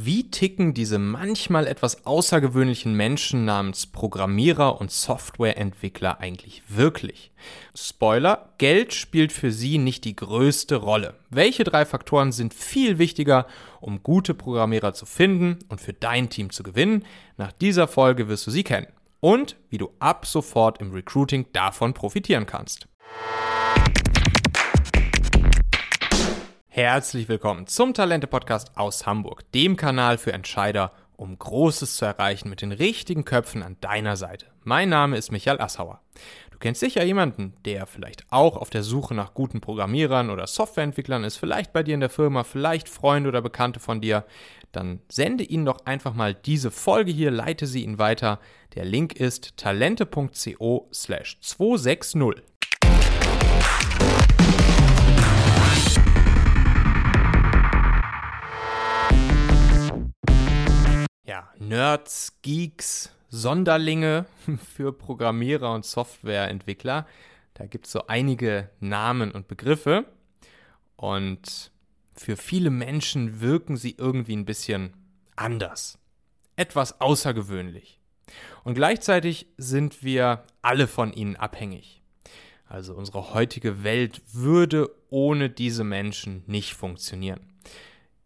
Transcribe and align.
Wie 0.00 0.30
ticken 0.30 0.74
diese 0.74 1.00
manchmal 1.00 1.66
etwas 1.66 2.06
außergewöhnlichen 2.06 2.94
Menschen 2.94 3.44
namens 3.44 3.88
Programmierer 3.88 4.80
und 4.80 4.92
Softwareentwickler 4.92 6.20
eigentlich 6.20 6.62
wirklich? 6.68 7.32
Spoiler, 7.74 8.50
Geld 8.58 8.94
spielt 8.94 9.32
für 9.32 9.50
sie 9.50 9.76
nicht 9.76 10.04
die 10.04 10.14
größte 10.14 10.76
Rolle. 10.76 11.14
Welche 11.30 11.64
drei 11.64 11.84
Faktoren 11.84 12.30
sind 12.30 12.54
viel 12.54 12.98
wichtiger, 12.98 13.48
um 13.80 14.04
gute 14.04 14.34
Programmierer 14.34 14.94
zu 14.94 15.04
finden 15.04 15.58
und 15.68 15.80
für 15.80 15.94
dein 15.94 16.30
Team 16.30 16.50
zu 16.50 16.62
gewinnen? 16.62 17.04
Nach 17.36 17.50
dieser 17.50 17.88
Folge 17.88 18.28
wirst 18.28 18.46
du 18.46 18.52
sie 18.52 18.62
kennen. 18.62 18.86
Und 19.18 19.56
wie 19.68 19.78
du 19.78 19.90
ab 19.98 20.26
sofort 20.26 20.80
im 20.80 20.92
Recruiting 20.92 21.46
davon 21.52 21.92
profitieren 21.92 22.46
kannst. 22.46 22.86
Herzlich 26.78 27.28
willkommen 27.28 27.66
zum 27.66 27.92
Talente-Podcast 27.92 28.76
aus 28.76 29.04
Hamburg, 29.04 29.50
dem 29.50 29.76
Kanal 29.76 30.16
für 30.16 30.32
Entscheider, 30.32 30.92
um 31.16 31.36
Großes 31.36 31.96
zu 31.96 32.04
erreichen 32.04 32.48
mit 32.48 32.62
den 32.62 32.70
richtigen 32.70 33.24
Köpfen 33.24 33.64
an 33.64 33.76
deiner 33.80 34.14
Seite. 34.14 34.46
Mein 34.62 34.88
Name 34.88 35.16
ist 35.16 35.32
Michael 35.32 35.60
Assauer. 35.60 36.00
Du 36.52 36.58
kennst 36.58 36.78
sicher 36.78 37.02
jemanden, 37.02 37.54
der 37.64 37.86
vielleicht 37.86 38.26
auch 38.30 38.56
auf 38.56 38.70
der 38.70 38.84
Suche 38.84 39.12
nach 39.12 39.34
guten 39.34 39.60
Programmierern 39.60 40.30
oder 40.30 40.46
Softwareentwicklern 40.46 41.24
ist, 41.24 41.36
vielleicht 41.36 41.72
bei 41.72 41.82
dir 41.82 41.94
in 41.94 42.00
der 42.00 42.10
Firma, 42.10 42.44
vielleicht 42.44 42.88
Freunde 42.88 43.30
oder 43.30 43.42
Bekannte 43.42 43.80
von 43.80 44.00
dir. 44.00 44.24
Dann 44.70 45.00
sende 45.08 45.42
ihnen 45.42 45.64
doch 45.64 45.84
einfach 45.84 46.14
mal 46.14 46.32
diese 46.32 46.70
Folge 46.70 47.10
hier, 47.10 47.32
leite 47.32 47.66
sie 47.66 47.82
ihnen 47.82 47.98
weiter. 47.98 48.38
Der 48.76 48.84
Link 48.84 49.14
ist 49.14 49.56
talente.co 49.56 50.88
slash 50.92 51.40
260. 51.40 52.57
Nerds, 61.68 62.38
Geeks, 62.40 63.10
Sonderlinge 63.28 64.24
für 64.74 64.90
Programmierer 64.90 65.74
und 65.74 65.84
Softwareentwickler. 65.84 67.06
Da 67.52 67.66
gibt 67.66 67.84
es 67.84 67.92
so 67.92 68.06
einige 68.06 68.70
Namen 68.80 69.30
und 69.30 69.48
Begriffe. 69.48 70.06
Und 70.96 71.70
für 72.14 72.38
viele 72.38 72.70
Menschen 72.70 73.42
wirken 73.42 73.76
sie 73.76 73.94
irgendwie 73.98 74.34
ein 74.34 74.46
bisschen 74.46 74.94
anders. 75.36 75.98
Etwas 76.56 77.02
außergewöhnlich. 77.02 78.00
Und 78.64 78.74
gleichzeitig 78.74 79.46
sind 79.58 80.02
wir 80.02 80.44
alle 80.62 80.86
von 80.86 81.12
ihnen 81.12 81.36
abhängig. 81.36 82.02
Also 82.66 82.94
unsere 82.94 83.34
heutige 83.34 83.84
Welt 83.84 84.22
würde 84.32 84.90
ohne 85.10 85.50
diese 85.50 85.84
Menschen 85.84 86.44
nicht 86.46 86.72
funktionieren 86.72 87.47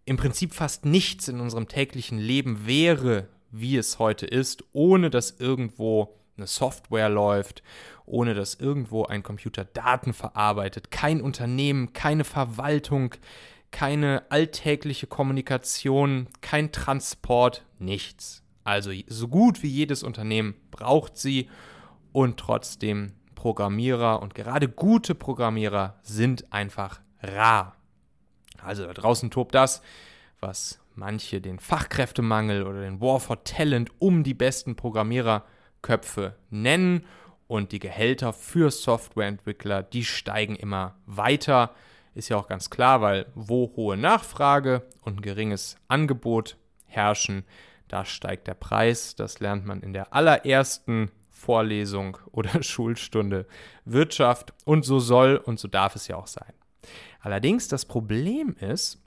im 0.05 0.17
Prinzip 0.17 0.55
fast 0.55 0.85
nichts 0.85 1.29
in 1.29 1.41
unserem 1.41 1.69
täglichen 1.69 2.19
Leben 2.19 2.67
wäre, 2.67 3.29
wie 3.51 3.77
es 3.77 3.99
heute 3.99 4.27
ist, 4.27 4.65
ohne 4.73 5.11
dass 5.11 5.39
irgendwo 5.39 6.17
eine 6.37 6.47
Software 6.47 7.09
läuft, 7.09 7.63
ohne 8.07 8.35
dass 8.35 8.55
irgendwo 8.55 9.05
ein 9.05 9.23
Computer 9.23 9.65
Daten 9.65 10.13
verarbeitet, 10.13 10.91
kein 10.91 11.21
Unternehmen, 11.21 11.93
keine 11.93 12.25
Verwaltung, 12.25 13.15
keine 13.71 14.25
alltägliche 14.31 15.07
Kommunikation, 15.07 16.29
kein 16.41 16.73
Transport, 16.73 17.65
nichts. 17.79 18.43
Also 18.65 18.93
so 19.07 19.29
gut 19.29 19.63
wie 19.63 19.69
jedes 19.69 20.03
Unternehmen 20.03 20.55
braucht 20.71 21.17
sie 21.17 21.49
und 22.13 22.39
trotzdem 22.39 23.13
Programmierer 23.35 24.23
und 24.23 24.35
gerade 24.35 24.69
gute 24.69 25.15
Programmierer 25.15 25.99
sind 26.03 26.53
einfach 26.53 27.01
rar. 27.21 27.77
Also 28.65 28.87
da 28.87 28.93
draußen 28.93 29.31
tobt 29.31 29.55
das, 29.55 29.83
was 30.41 30.81
manche 30.95 31.41
den 31.41 31.59
Fachkräftemangel 31.59 32.67
oder 32.67 32.83
den 32.83 33.01
War 33.01 33.21
for 33.21 33.45
Talent 33.45 33.91
um 33.99 34.25
die 34.25 34.35
besten 34.35 34.77
Programmiererköpfe 34.77 36.37
nennen. 36.51 37.07
Und 37.49 37.73
die 37.73 37.81
Gehälter 37.81 38.33
für 38.33 38.71
Softwareentwickler, 38.71 39.83
die 39.83 40.05
steigen 40.05 40.57
immer 40.57 40.95
weiter. 41.05 41.75
Ist 42.15 42.31
ja 42.31 42.39
auch 42.39 42.49
ganz 42.49 42.71
klar, 42.71 43.03
weil 43.03 43.27
wo 43.35 43.73
hohe 43.77 43.97
Nachfrage 43.97 44.83
und 45.03 45.23
geringes 45.23 45.77
Angebot 45.89 46.57
herrschen, 46.87 47.45
da 47.89 48.07
steigt 48.07 48.47
der 48.47 48.55
Preis. 48.55 49.17
Das 49.17 49.41
lernt 49.41 49.67
man 49.67 49.83
in 49.83 49.93
der 49.93 50.15
allerersten 50.15 51.11
Vorlesung 51.31 52.17
oder 52.31 52.63
Schulstunde 52.63 53.47
Wirtschaft. 53.85 54.55
Und 54.65 54.85
so 54.85 54.99
soll 54.99 55.37
und 55.37 55.61
so 55.61 55.69
darf 55.69 55.95
es 55.95 56.09
ja 56.09 56.17
auch 56.17 56.29
sein. 56.29 56.55
Allerdings 57.23 57.69
das 57.69 57.87
Problem 57.87 58.55
ist, 58.59 58.99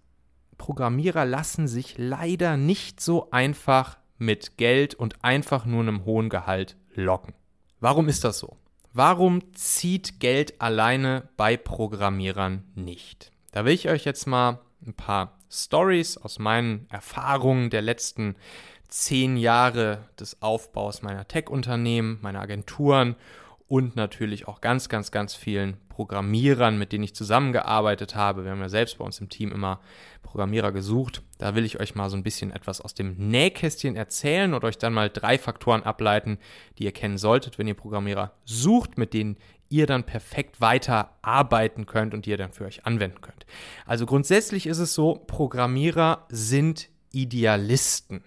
Programmierer 0.58 1.26
lassen 1.26 1.68
sich 1.68 1.96
leider 1.98 2.56
nicht 2.56 3.02
so 3.02 3.30
einfach 3.31 3.98
mit 4.18 4.58
Geld 4.58 4.96
und 4.96 5.24
einfach 5.24 5.66
nur 5.66 5.81
einem 5.81 6.06
hohen 6.06 6.30
Gehalt 6.30 6.78
locken. 6.94 7.34
Warum 7.81 8.08
ist 8.08 8.24
das 8.24 8.40
so? 8.40 8.58
Warum 8.94 9.53
zieht 9.53 10.22
Geld 10.22 10.62
alleine 10.62 11.28
bei 11.36 11.58
Programmierern 11.58 12.64
nicht? 12.74 13.34
Da 13.52 13.66
will 13.66 13.74
ich 13.74 13.90
euch 13.90 14.06
jetzt 14.06 14.26
mal 14.26 14.62
ein 14.86 14.94
paar 14.94 15.38
Stories 15.52 16.18
aus 16.18 16.40
meinen 16.40 16.88
Erfahrungen 16.90 17.70
der 17.70 17.82
letzten 17.82 18.36
zehn 18.88 19.36
Jahre 19.36 20.08
des 20.18 20.42
Aufbaus 20.42 21.02
meiner 21.02 21.28
Tech-Unternehmen, 21.28 22.20
meiner 22.22 22.40
Agenturen 22.40 23.18
und 23.68 23.96
natürlich 23.96 24.48
auch 24.48 24.62
ganz, 24.62 24.90
ganz, 24.90 25.12
ganz 25.12 25.34
vielen 25.34 25.78
Programmierern, 25.90 26.78
mit 26.78 26.92
denen 26.92 27.03
ich 27.03 27.16
zusammengearbeitet 27.16 28.16
habe. 28.16 28.44
Wir 28.44 28.52
haben 28.52 28.59
ja 28.59 28.70
selbst 28.70 28.98
bei 28.98 29.06
uns 29.06 29.20
im 29.20 29.30
Team 29.30 29.52
immer 29.52 29.80
Programmierer 30.22 30.72
gesucht. 30.72 31.24
Da 31.38 31.56
will 31.56 31.66
ich 31.66 31.80
euch 31.80 31.96
mal 31.96 32.09
so 32.09 32.18
ein 32.18 32.24
bisschen 32.24 32.52
etwas 32.52 32.81
aus 32.81 32.94
dem 32.94 33.16
Nähkästchen 33.18 33.96
erzählen 33.96 34.53
und 34.53 34.64
euch 34.64 34.78
dann 34.78 34.94
mal 34.94 35.09
drei 35.09 35.40
Faktoren 35.40 35.84
ableiten, 35.84 36.38
die 36.78 36.84
ihr 36.84 36.92
kennen 36.92 37.18
solltet, 37.18 37.58
wenn 37.58 37.68
ihr 37.68 37.74
Programmierer 37.74 38.34
sucht, 38.44 38.98
mit 38.98 39.14
denen 39.14 39.38
ihr 39.70 39.88
dann 39.88 40.03
perfekt 40.03 40.62
weiter 40.62 41.18
arbeiten 41.24 41.86
könnt 41.86 42.14
und 42.14 42.26
die 42.26 42.32
ihr 42.32 42.38
dann 42.38 42.52
für 42.52 42.66
euch 42.66 42.86
anwenden 42.86 43.22
könnt. 43.22 43.46
Also 43.86 44.06
grundsätzlich 44.06 44.68
ist 44.68 44.80
es 44.80 44.94
so, 44.94 45.16
Programmierer 45.26 46.26
sind 46.30 46.90
Idealisten. 47.12 48.24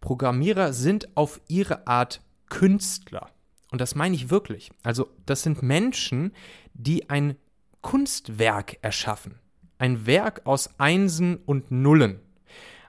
Programmierer 0.00 0.72
sind 0.72 1.16
auf 1.16 1.40
ihre 1.48 1.86
Art 1.86 2.20
Künstler. 2.48 3.30
Und 3.70 3.80
das 3.80 3.94
meine 3.94 4.14
ich 4.14 4.30
wirklich. 4.30 4.70
Also 4.82 5.08
das 5.26 5.42
sind 5.42 5.62
Menschen, 5.62 6.32
die 6.74 7.08
ein 7.08 7.36
Kunstwerk 7.82 8.78
erschaffen. 8.82 9.38
Ein 9.78 10.06
Werk 10.06 10.44
aus 10.44 10.78
Einsen 10.78 11.36
und 11.36 11.70
Nullen. 11.70 12.20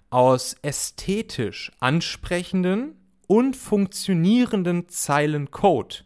Aus 0.10 0.56
ästhetisch 0.62 1.72
ansprechenden 1.80 2.96
und 3.28 3.56
funktionierenden 3.56 4.90
Zeilen 4.90 5.52
Code. 5.52 5.98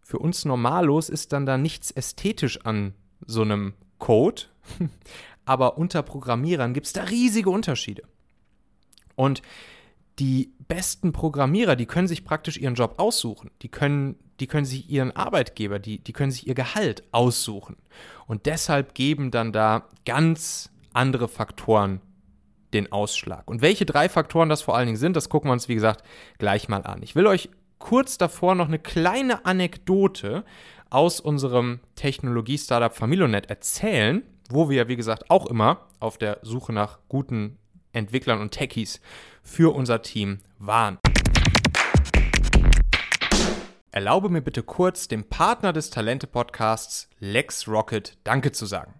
Für 0.00 0.18
uns 0.18 0.44
Normalos 0.44 1.10
ist 1.10 1.32
dann 1.32 1.44
da 1.44 1.58
nichts 1.58 1.90
ästhetisch 1.90 2.64
an 2.64 2.94
so 3.26 3.42
einem 3.42 3.74
Code, 3.98 4.44
aber 5.44 5.76
unter 5.76 6.02
Programmierern 6.02 6.72
gibt 6.72 6.86
es 6.86 6.92
da 6.94 7.04
riesige 7.04 7.50
Unterschiede. 7.50 8.04
Und 9.16 9.42
die 10.18 10.53
besten 10.66 11.12
Programmierer, 11.12 11.76
die 11.76 11.86
können 11.86 12.08
sich 12.08 12.24
praktisch 12.24 12.56
ihren 12.56 12.74
Job 12.74 12.94
aussuchen. 12.98 13.50
Die 13.62 13.68
können, 13.68 14.16
die 14.40 14.46
können 14.46 14.64
sich 14.64 14.90
ihren 14.90 15.14
Arbeitgeber, 15.14 15.78
die, 15.78 15.98
die 15.98 16.12
können 16.12 16.30
sich 16.30 16.46
ihr 16.46 16.54
Gehalt 16.54 17.04
aussuchen. 17.12 17.76
Und 18.26 18.46
deshalb 18.46 18.94
geben 18.94 19.30
dann 19.30 19.52
da 19.52 19.88
ganz 20.04 20.70
andere 20.92 21.28
Faktoren 21.28 22.00
den 22.72 22.90
Ausschlag. 22.92 23.48
Und 23.48 23.62
welche 23.62 23.86
drei 23.86 24.08
Faktoren 24.08 24.48
das 24.48 24.62
vor 24.62 24.76
allen 24.76 24.86
Dingen 24.86 24.98
sind, 24.98 25.16
das 25.16 25.28
gucken 25.28 25.48
wir 25.48 25.52
uns, 25.52 25.68
wie 25.68 25.74
gesagt, 25.74 26.04
gleich 26.38 26.68
mal 26.68 26.82
an. 26.82 27.02
Ich 27.02 27.14
will 27.14 27.26
euch 27.26 27.48
kurz 27.78 28.18
davor 28.18 28.54
noch 28.54 28.68
eine 28.68 28.78
kleine 28.78 29.44
Anekdote 29.44 30.44
aus 30.90 31.20
unserem 31.20 31.80
Technologie-Startup 31.96 32.94
Familonet 32.94 33.46
erzählen, 33.50 34.22
wo 34.50 34.68
wir, 34.68 34.88
wie 34.88 34.96
gesagt, 34.96 35.30
auch 35.30 35.46
immer 35.46 35.86
auf 36.00 36.18
der 36.18 36.38
Suche 36.42 36.72
nach 36.72 36.98
guten 37.08 37.58
Entwicklern 37.92 38.40
und 38.40 38.50
Techies 38.50 39.00
für 39.44 39.72
unser 39.72 40.02
Team 40.02 40.40
waren. 40.58 40.98
Erlaube 43.92 44.28
mir 44.28 44.42
bitte 44.42 44.64
kurz, 44.64 45.06
dem 45.06 45.22
Partner 45.22 45.72
des 45.72 45.90
Talente-Podcasts 45.90 47.08
LexRocket 47.20 48.18
Danke 48.24 48.50
zu 48.50 48.66
sagen. 48.66 48.94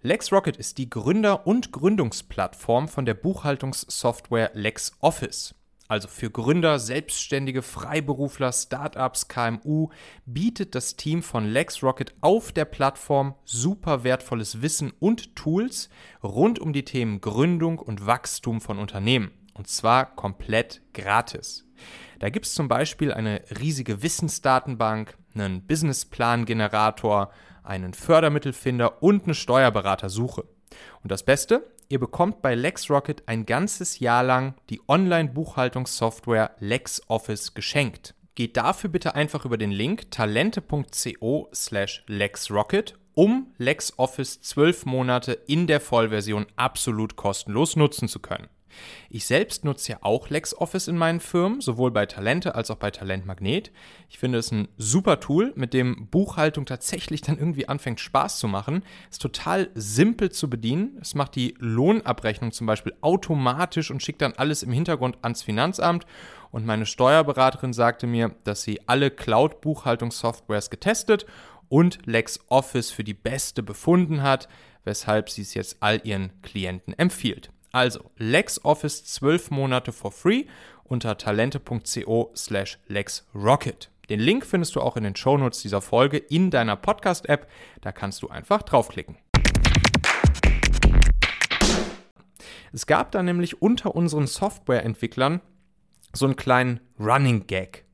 LexRocket 0.00 0.56
ist 0.56 0.78
die 0.78 0.88
Gründer- 0.88 1.46
und 1.46 1.70
Gründungsplattform 1.70 2.88
von 2.88 3.04
der 3.04 3.12
Buchhaltungssoftware 3.12 4.52
LexOffice. 4.54 5.54
Also 5.88 6.06
für 6.08 6.30
Gründer, 6.30 6.78
Selbstständige, 6.78 7.62
Freiberufler, 7.62 8.52
Startups, 8.52 9.28
KMU 9.28 9.88
bietet 10.26 10.74
das 10.74 10.96
Team 10.96 11.22
von 11.22 11.46
LexRocket 11.46 12.14
auf 12.20 12.52
der 12.52 12.66
Plattform 12.66 13.34
super 13.44 14.04
wertvolles 14.04 14.60
Wissen 14.60 14.92
und 14.98 15.34
Tools 15.34 15.88
rund 16.22 16.58
um 16.58 16.74
die 16.74 16.84
Themen 16.84 17.20
Gründung 17.22 17.78
und 17.78 18.06
Wachstum 18.06 18.60
von 18.60 18.78
Unternehmen. 18.78 19.30
Und 19.58 19.66
zwar 19.68 20.14
komplett 20.14 20.80
gratis. 20.94 21.66
Da 22.20 22.30
gibt 22.30 22.46
es 22.46 22.54
zum 22.54 22.68
Beispiel 22.68 23.12
eine 23.12 23.42
riesige 23.60 24.02
Wissensdatenbank, 24.02 25.18
einen 25.34 25.66
Businessplan-Generator, 25.66 27.30
einen 27.62 27.92
Fördermittelfinder 27.92 29.02
und 29.02 29.24
eine 29.24 29.34
Steuerberatersuche. 29.34 30.44
Und 31.02 31.12
das 31.12 31.24
Beste, 31.24 31.70
ihr 31.88 31.98
bekommt 31.98 32.40
bei 32.40 32.54
LexRocket 32.54 33.24
ein 33.26 33.46
ganzes 33.46 33.98
Jahr 33.98 34.22
lang 34.22 34.54
die 34.70 34.80
Online-Buchhaltungssoftware 34.88 36.52
LexOffice 36.60 37.54
geschenkt. 37.54 38.14
Geht 38.36 38.56
dafür 38.56 38.90
bitte 38.90 39.16
einfach 39.16 39.44
über 39.44 39.58
den 39.58 39.72
Link 39.72 40.10
talente.co 40.12 41.48
slash 41.52 42.04
LexRocket, 42.06 42.94
um 43.14 43.52
LexOffice 43.58 44.40
12 44.40 44.86
Monate 44.86 45.32
in 45.32 45.66
der 45.66 45.80
Vollversion 45.80 46.46
absolut 46.54 47.16
kostenlos 47.16 47.74
nutzen 47.74 48.06
zu 48.06 48.20
können. 48.20 48.48
Ich 49.10 49.26
selbst 49.26 49.64
nutze 49.64 49.92
ja 49.92 49.98
auch 50.02 50.30
LexOffice 50.30 50.88
in 50.88 50.96
meinen 50.96 51.20
Firmen, 51.20 51.60
sowohl 51.60 51.90
bei 51.90 52.06
Talente 52.06 52.54
als 52.54 52.70
auch 52.70 52.76
bei 52.76 52.90
Talent 52.90 53.26
Magnet. 53.26 53.70
Ich 54.08 54.18
finde 54.18 54.38
es 54.38 54.50
ein 54.50 54.68
super 54.76 55.20
Tool, 55.20 55.52
mit 55.56 55.72
dem 55.74 56.08
Buchhaltung 56.08 56.66
tatsächlich 56.66 57.20
dann 57.22 57.38
irgendwie 57.38 57.68
anfängt 57.68 58.00
Spaß 58.00 58.38
zu 58.38 58.48
machen. 58.48 58.84
Ist 59.10 59.22
total 59.22 59.70
simpel 59.74 60.30
zu 60.30 60.50
bedienen. 60.50 60.98
Es 61.00 61.14
macht 61.14 61.34
die 61.34 61.54
Lohnabrechnung 61.58 62.52
zum 62.52 62.66
Beispiel 62.66 62.94
automatisch 63.00 63.90
und 63.90 64.02
schickt 64.02 64.22
dann 64.22 64.34
alles 64.34 64.62
im 64.62 64.72
Hintergrund 64.72 65.18
ans 65.22 65.42
Finanzamt. 65.42 66.06
Und 66.50 66.66
meine 66.66 66.86
Steuerberaterin 66.86 67.72
sagte 67.72 68.06
mir, 68.06 68.34
dass 68.44 68.62
sie 68.62 68.80
alle 68.86 69.10
Cloud-Buchhaltungssoftwares 69.10 70.70
getestet 70.70 71.26
und 71.68 71.98
LexOffice 72.06 72.90
für 72.90 73.04
die 73.04 73.14
beste 73.14 73.62
befunden 73.62 74.22
hat, 74.22 74.48
weshalb 74.84 75.28
sie 75.28 75.42
es 75.42 75.54
jetzt 75.54 75.76
all 75.80 76.00
ihren 76.04 76.40
Klienten 76.42 76.98
empfiehlt. 76.98 77.50
Also 77.72 78.10
LexOffice 78.16 79.04
12 79.04 79.50
Monate 79.50 79.92
for 79.92 80.10
free 80.10 80.46
unter 80.84 81.18
talente.co 81.18 82.32
slash 82.34 82.78
lexrocket. 82.86 83.90
Den 84.08 84.20
Link 84.20 84.46
findest 84.46 84.74
du 84.74 84.80
auch 84.80 84.96
in 84.96 85.04
den 85.04 85.14
Shownotes 85.14 85.60
dieser 85.60 85.82
Folge 85.82 86.16
in 86.16 86.50
deiner 86.50 86.76
Podcast-App. 86.76 87.46
Da 87.82 87.92
kannst 87.92 88.22
du 88.22 88.28
einfach 88.28 88.62
draufklicken. 88.62 89.18
Es 92.72 92.86
gab 92.86 93.12
da 93.12 93.22
nämlich 93.22 93.60
unter 93.60 93.94
unseren 93.94 94.26
Softwareentwicklern 94.26 95.40
so 96.14 96.24
einen 96.24 96.36
kleinen 96.36 96.80
Running 96.98 97.46
Gag. 97.46 97.84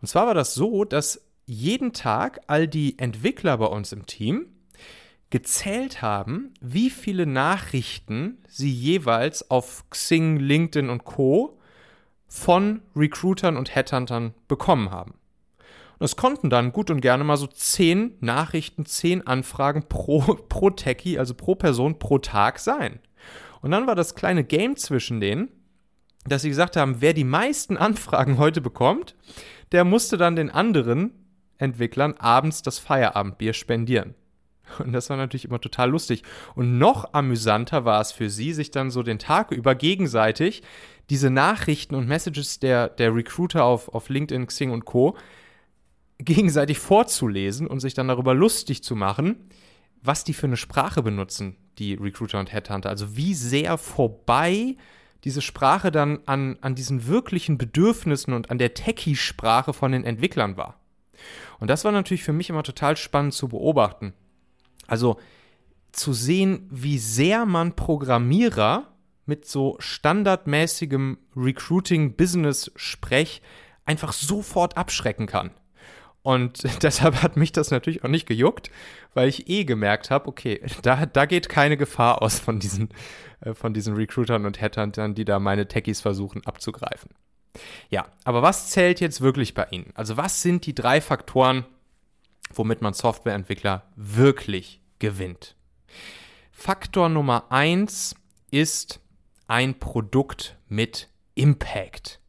Und 0.00 0.08
zwar 0.08 0.26
war 0.26 0.34
das 0.34 0.54
so, 0.54 0.84
dass 0.84 1.24
jeden 1.44 1.92
Tag 1.92 2.40
all 2.46 2.68
die 2.68 2.98
Entwickler 2.98 3.58
bei 3.58 3.66
uns 3.66 3.92
im 3.92 4.06
Team 4.06 4.51
gezählt 5.32 6.02
haben, 6.02 6.52
wie 6.60 6.90
viele 6.90 7.24
Nachrichten 7.24 8.36
sie 8.48 8.70
jeweils 8.70 9.50
auf 9.50 9.88
Xing, 9.88 10.36
LinkedIn 10.36 10.90
und 10.90 11.04
Co. 11.04 11.58
von 12.28 12.82
Recruitern 12.94 13.56
und 13.56 13.74
Headhuntern 13.74 14.34
bekommen 14.46 14.90
haben. 14.90 15.14
Und 15.98 16.04
es 16.04 16.16
konnten 16.16 16.50
dann 16.50 16.72
gut 16.72 16.90
und 16.90 17.00
gerne 17.00 17.24
mal 17.24 17.38
so 17.38 17.46
zehn 17.46 18.14
Nachrichten, 18.20 18.84
zehn 18.84 19.26
Anfragen 19.26 19.88
pro, 19.88 20.20
pro 20.48 20.68
Techie, 20.68 21.18
also 21.18 21.32
pro 21.32 21.54
Person 21.54 21.98
pro 21.98 22.18
Tag 22.18 22.58
sein. 22.58 23.00
Und 23.62 23.70
dann 23.70 23.86
war 23.86 23.94
das 23.94 24.14
kleine 24.14 24.44
Game 24.44 24.76
zwischen 24.76 25.20
denen, 25.20 25.48
dass 26.26 26.42
sie 26.42 26.50
gesagt 26.50 26.76
haben, 26.76 27.00
wer 27.00 27.14
die 27.14 27.24
meisten 27.24 27.78
Anfragen 27.78 28.36
heute 28.36 28.60
bekommt, 28.60 29.16
der 29.72 29.84
musste 29.84 30.18
dann 30.18 30.36
den 30.36 30.50
anderen 30.50 31.12
Entwicklern 31.56 32.14
abends 32.18 32.60
das 32.60 32.78
Feierabendbier 32.78 33.54
spendieren. 33.54 34.14
Und 34.78 34.92
das 34.92 35.10
war 35.10 35.16
natürlich 35.16 35.44
immer 35.44 35.60
total 35.60 35.90
lustig. 35.90 36.22
Und 36.54 36.78
noch 36.78 37.14
amüsanter 37.14 37.84
war 37.84 38.00
es 38.00 38.12
für 38.12 38.30
sie, 38.30 38.52
sich 38.52 38.70
dann 38.70 38.90
so 38.90 39.02
den 39.02 39.18
Tag 39.18 39.50
über 39.50 39.74
gegenseitig 39.74 40.62
diese 41.10 41.30
Nachrichten 41.30 41.94
und 41.94 42.08
Messages 42.08 42.58
der, 42.58 42.88
der 42.88 43.14
Recruiter 43.14 43.64
auf, 43.64 43.88
auf 43.88 44.08
LinkedIn, 44.08 44.46
Xing 44.46 44.70
und 44.70 44.84
Co. 44.84 45.16
gegenseitig 46.18 46.78
vorzulesen 46.78 47.66
und 47.66 47.80
sich 47.80 47.94
dann 47.94 48.08
darüber 48.08 48.34
lustig 48.34 48.82
zu 48.82 48.96
machen, 48.96 49.48
was 50.00 50.24
die 50.24 50.34
für 50.34 50.46
eine 50.46 50.56
Sprache 50.56 51.02
benutzen, 51.02 51.56
die 51.78 51.94
Recruiter 51.94 52.38
und 52.38 52.52
Headhunter. 52.52 52.88
Also 52.88 53.16
wie 53.16 53.34
sehr 53.34 53.78
vorbei 53.78 54.76
diese 55.24 55.42
Sprache 55.42 55.92
dann 55.92 56.20
an, 56.26 56.58
an 56.60 56.74
diesen 56.74 57.06
wirklichen 57.06 57.58
Bedürfnissen 57.58 58.34
und 58.34 58.50
an 58.50 58.58
der 58.58 58.74
Techie-Sprache 58.74 59.72
von 59.72 59.92
den 59.92 60.04
Entwicklern 60.04 60.56
war. 60.56 60.80
Und 61.60 61.68
das 61.68 61.84
war 61.84 61.92
natürlich 61.92 62.24
für 62.24 62.32
mich 62.32 62.50
immer 62.50 62.64
total 62.64 62.96
spannend 62.96 63.34
zu 63.34 63.48
beobachten. 63.48 64.14
Also 64.86 65.18
zu 65.92 66.12
sehen, 66.12 66.68
wie 66.70 66.98
sehr 66.98 67.46
man 67.46 67.76
Programmierer 67.76 68.88
mit 69.26 69.46
so 69.46 69.76
standardmäßigem 69.78 71.18
Recruiting-Business-Sprech 71.36 73.42
einfach 73.84 74.12
sofort 74.12 74.76
abschrecken 74.76 75.26
kann. 75.26 75.50
Und 76.22 76.62
deshalb 76.82 77.22
hat 77.22 77.36
mich 77.36 77.52
das 77.52 77.70
natürlich 77.70 78.04
auch 78.04 78.08
nicht 78.08 78.26
gejuckt, 78.26 78.70
weil 79.14 79.28
ich 79.28 79.48
eh 79.48 79.64
gemerkt 79.64 80.10
habe, 80.10 80.28
okay, 80.28 80.62
da, 80.82 81.06
da 81.06 81.26
geht 81.26 81.48
keine 81.48 81.76
Gefahr 81.76 82.22
aus 82.22 82.38
von 82.38 82.58
diesen, 82.58 82.88
äh, 83.40 83.54
von 83.54 83.74
diesen 83.74 83.94
Recruitern 83.94 84.46
und 84.46 84.60
Headhuntern, 84.60 85.14
die 85.14 85.24
da 85.24 85.38
meine 85.38 85.68
Techies 85.68 86.00
versuchen 86.00 86.44
abzugreifen. 86.46 87.10
Ja, 87.90 88.06
aber 88.24 88.40
was 88.40 88.70
zählt 88.70 89.00
jetzt 89.00 89.20
wirklich 89.20 89.52
bei 89.52 89.66
Ihnen? 89.70 89.92
Also 89.94 90.16
was 90.16 90.40
sind 90.40 90.64
die 90.64 90.74
drei 90.74 91.02
Faktoren, 91.02 91.66
womit 92.58 92.82
man 92.82 92.94
Softwareentwickler 92.94 93.84
wirklich 93.96 94.80
gewinnt. 94.98 95.56
Faktor 96.50 97.08
Nummer 97.08 97.50
eins 97.50 98.14
ist 98.50 99.00
ein 99.48 99.78
Produkt 99.78 100.56
mit 100.68 101.08
Impact. 101.34 102.20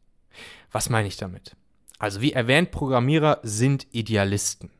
Was 0.72 0.90
meine 0.90 1.08
ich 1.08 1.16
damit? 1.16 1.56
Also 1.98 2.20
wie 2.20 2.32
erwähnt, 2.32 2.70
Programmierer 2.70 3.38
sind 3.42 3.86
Idealisten. 3.92 4.70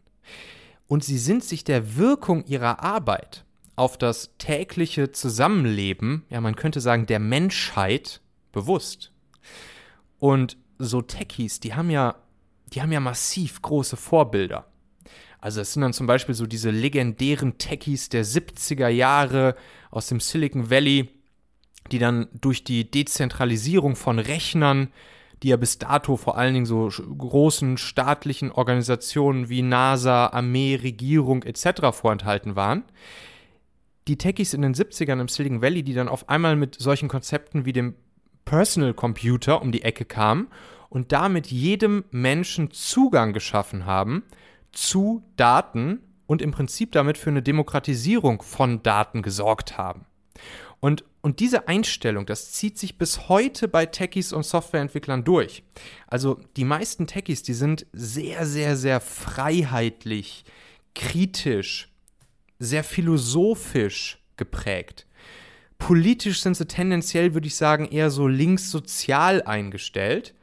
Und 0.87 1.05
sie 1.05 1.19
sind 1.19 1.44
sich 1.44 1.64
der 1.64 1.97
Wirkung 1.97 2.44
ihrer 2.47 2.82
Arbeit 2.82 3.44
auf 3.76 3.97
das 3.97 4.35
tägliche 4.38 5.12
Zusammenleben, 5.12 6.25
ja 6.29 6.40
man 6.40 6.56
könnte 6.56 6.81
sagen, 6.81 7.06
der 7.06 7.19
Menschheit 7.19 8.20
bewusst. 8.52 9.12
Und 10.19 10.56
so 10.79 11.02
Techies, 11.02 11.61
die 11.61 11.75
haben 11.75 11.90
ja, 11.90 12.17
die 12.73 12.82
haben 12.82 12.93
ja 12.93 13.00
massiv 13.00 13.62
große 13.62 13.97
Vorbilder. 13.97 14.67
Also 15.44 15.61
es 15.61 15.75
sind 15.75 15.82
dann 15.82 15.93
zum 15.93 16.06
Beispiel 16.06 16.35
so 16.35 16.46
diese 16.46 16.70
legendären 16.70 17.58
Techies 17.58 18.08
der 18.08 18.25
70er 18.25 18.88
Jahre 18.88 19.56
aus 19.91 20.06
dem 20.06 20.19
Silicon 20.19 20.70
Valley, 20.70 21.11
die 21.93 21.99
dann 21.99 22.29
durch 22.32 22.64
die 22.64 22.91
Dezentralisierung 22.91 23.94
von 23.94 24.19
Rechnern, 24.19 24.88
die 25.43 25.49
ja 25.49 25.58
bis 25.58 25.76
dato 25.76 26.17
vor 26.17 26.38
allen 26.38 26.55
Dingen 26.55 26.64
so 26.64 26.88
großen 26.88 27.76
staatlichen 27.76 28.52
Organisationen 28.52 29.50
wie 29.50 29.61
NASA, 29.61 30.29
Armee, 30.29 30.81
Regierung 30.82 31.43
etc. 31.43 31.93
vorenthalten 31.93 32.56
waren, 32.56 32.82
die 34.08 34.17
Techies 34.17 34.55
in 34.55 34.62
den 34.62 34.75
70ern 34.75 35.20
im 35.20 35.29
Silicon 35.29 35.61
Valley, 35.61 35.82
die 35.82 35.93
dann 35.93 36.08
auf 36.08 36.31
einmal 36.31 36.56
mit 36.56 36.81
solchen 36.81 37.11
Konzepten 37.11 37.67
wie 37.67 37.75
dem 37.75 37.97
Personal 38.47 38.94
Computer 38.94 39.61
um 39.61 39.73
die 39.73 39.82
Ecke 39.82 40.06
kamen 40.06 40.49
und 40.88 41.12
damit 41.12 41.49
jedem 41.49 42.04
Menschen 42.12 42.71
Zugang 42.71 43.35
geschaffen 43.35 43.85
haben 43.85 44.23
zu 44.75 45.23
Daten 45.37 46.00
und 46.26 46.43
im 46.43 46.50
Prinzip 46.50 46.93
damit 46.93 47.19
für 47.19 47.31
eine 47.31 47.43
Demokratisierung 47.43 48.43
von 48.43 48.83
Daten 48.83 49.23
gesorgt 49.23 49.78
haben. 49.78 50.07
Und, 50.81 51.04
und 51.23 51.40
diese 51.40 51.69
Einstellung, 51.69 52.26
das 52.26 52.52
zieht 52.52 52.78
sich 52.78 52.99
bis 52.99 53.28
heute 53.31 53.69
bei 53.69 53.87
Techies 53.87 54.33
und 54.35 54.45
Softwareentwicklern 54.45 55.25
durch. 55.25 55.62
Also 56.07 56.40
die 56.57 56.64
meisten 56.64 57.07
Techies, 57.07 57.43
die 57.43 57.54
sind 57.54 57.87
sehr, 57.93 58.45
sehr, 58.45 58.76
sehr 58.76 59.00
freiheitlich, 59.00 60.45
kritisch, 60.95 61.90
sehr 62.59 62.85
philosophisch 62.85 64.19
geprägt. 64.37 65.07
Politisch 65.78 66.43
sind 66.43 66.57
sie 66.57 66.66
tendenziell, 66.66 67.35
würde 67.35 67.47
ich 67.47 67.57
sagen, 67.57 67.87
eher 67.87 68.11
so 68.11 68.28
linkssozial 68.28 69.43
eingestellt. 69.43 70.35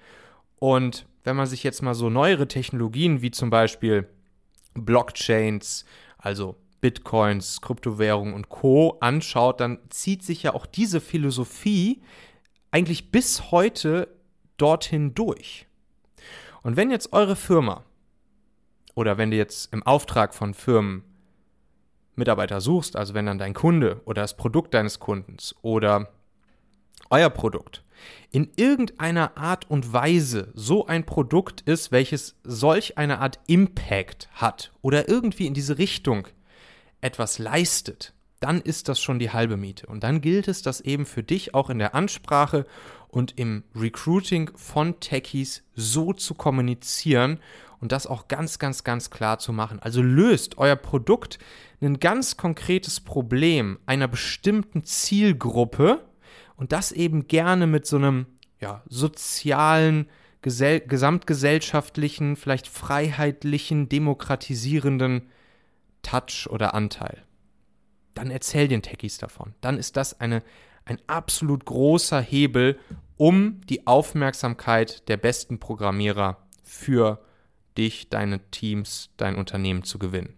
Und 0.58 1.06
wenn 1.24 1.36
man 1.36 1.46
sich 1.46 1.64
jetzt 1.64 1.82
mal 1.82 1.94
so 1.94 2.10
neuere 2.10 2.48
Technologien 2.48 3.22
wie 3.22 3.32
zum 3.32 3.50
Beispiel 3.50 4.08
Blockchains, 4.74 5.86
also 6.18 6.56
Bitcoins, 6.82 7.62
Kryptowährungen 7.62 8.34
und 8.34 8.50
Co. 8.50 8.98
anschaut, 9.02 9.60
dann 9.60 9.80
zieht 9.90 10.24
sich 10.24 10.44
ja 10.44 10.54
auch 10.54 10.66
diese 10.66 11.00
Philosophie 11.00 12.02
eigentlich 12.72 13.12
bis 13.12 13.52
heute 13.52 14.08
dorthin 14.58 15.14
durch. 15.14 15.68
Und 16.64 16.78
wenn 16.78 16.92
jetzt 16.92 17.14
eure 17.14 17.36
Firma 17.36 17.84
oder 18.96 19.18
wenn 19.18 19.32
du 19.32 19.38
jetzt 19.38 19.72
im 19.74 19.84
Auftrag 19.84 20.34
von 20.34 20.54
Firmen 20.54 21.04
Mitarbeiter 22.16 22.62
suchst, 22.62 22.96
also 22.96 23.14
wenn 23.14 23.26
dann 23.26 23.38
dein 23.38 23.54
Kunde 23.54 24.02
oder 24.06 24.22
das 24.22 24.38
Produkt 24.38 24.74
deines 24.74 25.00
Kundens 25.00 25.56
oder 25.62 26.10
euer 27.10 27.30
Produkt 27.30 27.84
in 28.32 28.50
irgendeiner 28.56 29.38
Art 29.38 29.70
und 29.70 29.94
Weise 29.94 30.52
so 30.54 30.86
ein 30.86 31.06
Produkt 31.06 31.62
ist, 31.62 31.92
welches 31.92 32.36
solch 32.44 32.98
eine 32.98 33.20
Art 33.20 33.40
Impact 33.48 34.30
hat 34.34 34.72
oder 34.82 35.10
irgendwie 35.10 35.48
in 35.48 35.54
diese 35.54 35.78
Richtung 35.78 36.28
etwas 37.02 37.40
leistet, 37.40 38.14
dann 38.40 38.60
ist 38.60 38.90
das 38.90 39.00
schon 39.00 39.20
die 39.20 39.32
halbe 39.32 39.56
Miete. 39.56 39.86
Und 39.88 40.04
dann 40.04 40.20
gilt 40.22 40.48
es, 40.48 40.62
das 40.62 40.82
eben 40.82 41.06
für 41.06 41.24
dich 41.24 41.54
auch 41.54 41.70
in 41.70 41.80
der 41.80 41.94
Ansprache 41.94 42.66
und 43.08 43.38
im 43.38 43.64
Recruiting 43.76 44.50
von 44.56 45.00
Techies 45.00 45.64
so 45.76 46.14
zu 46.14 46.34
kommunizieren 46.34 47.40
und 47.80 47.92
das 47.92 48.08
auch 48.08 48.28
ganz, 48.28 48.58
ganz, 48.58 48.84
ganz 48.84 49.10
klar 49.10 49.40
zu 49.40 49.54
machen. 49.54 49.80
Also 49.80 50.02
löst 50.02 50.58
euer 50.58 50.76
Produkt 50.76 51.40
ein 51.82 52.00
ganz 52.00 52.38
konkretes 52.38 53.00
Problem 53.00 53.80
einer 53.86 54.08
bestimmten 54.08 54.84
Zielgruppe 54.84 56.06
und 56.62 56.72
das 56.72 56.92
eben 56.92 57.28
gerne 57.28 57.66
mit 57.66 57.88
so 57.88 57.96
einem 57.96 58.28
ja, 58.60 58.84
sozialen, 58.88 60.08
gesell 60.44 60.82
gesamtgesellschaftlichen, 60.82 62.36
vielleicht 62.36 62.68
freiheitlichen, 62.68 63.90
demokratisierenden 63.90 65.24
Touch 66.04 66.48
oder 66.52 66.76
Anteil. 66.76 67.24
Dann 68.14 68.30
erzähl 68.30 68.68
den 68.68 68.84
Techies 68.84 69.18
davon. 69.18 69.56
Dann 69.62 69.80
ist 69.80 69.98
das 69.98 70.22
eine, 70.22 70.44
ein 70.86 71.00
absolut 71.08 71.66
großer 71.66 72.22
Hebel, 72.22 72.78
um 73.18 73.62
die 73.66 73.88
Aufmerksamkeit 73.88 75.10
der 75.10 75.18
besten 75.18 75.60
Programmierer 75.60 76.48
für 76.64 77.26
dich, 77.76 78.10
deine 78.10 78.40
Teams, 78.52 79.10
dein 79.18 79.36
Unternehmen 79.36 79.82
zu 79.82 79.98
gewinnen. 79.98 80.36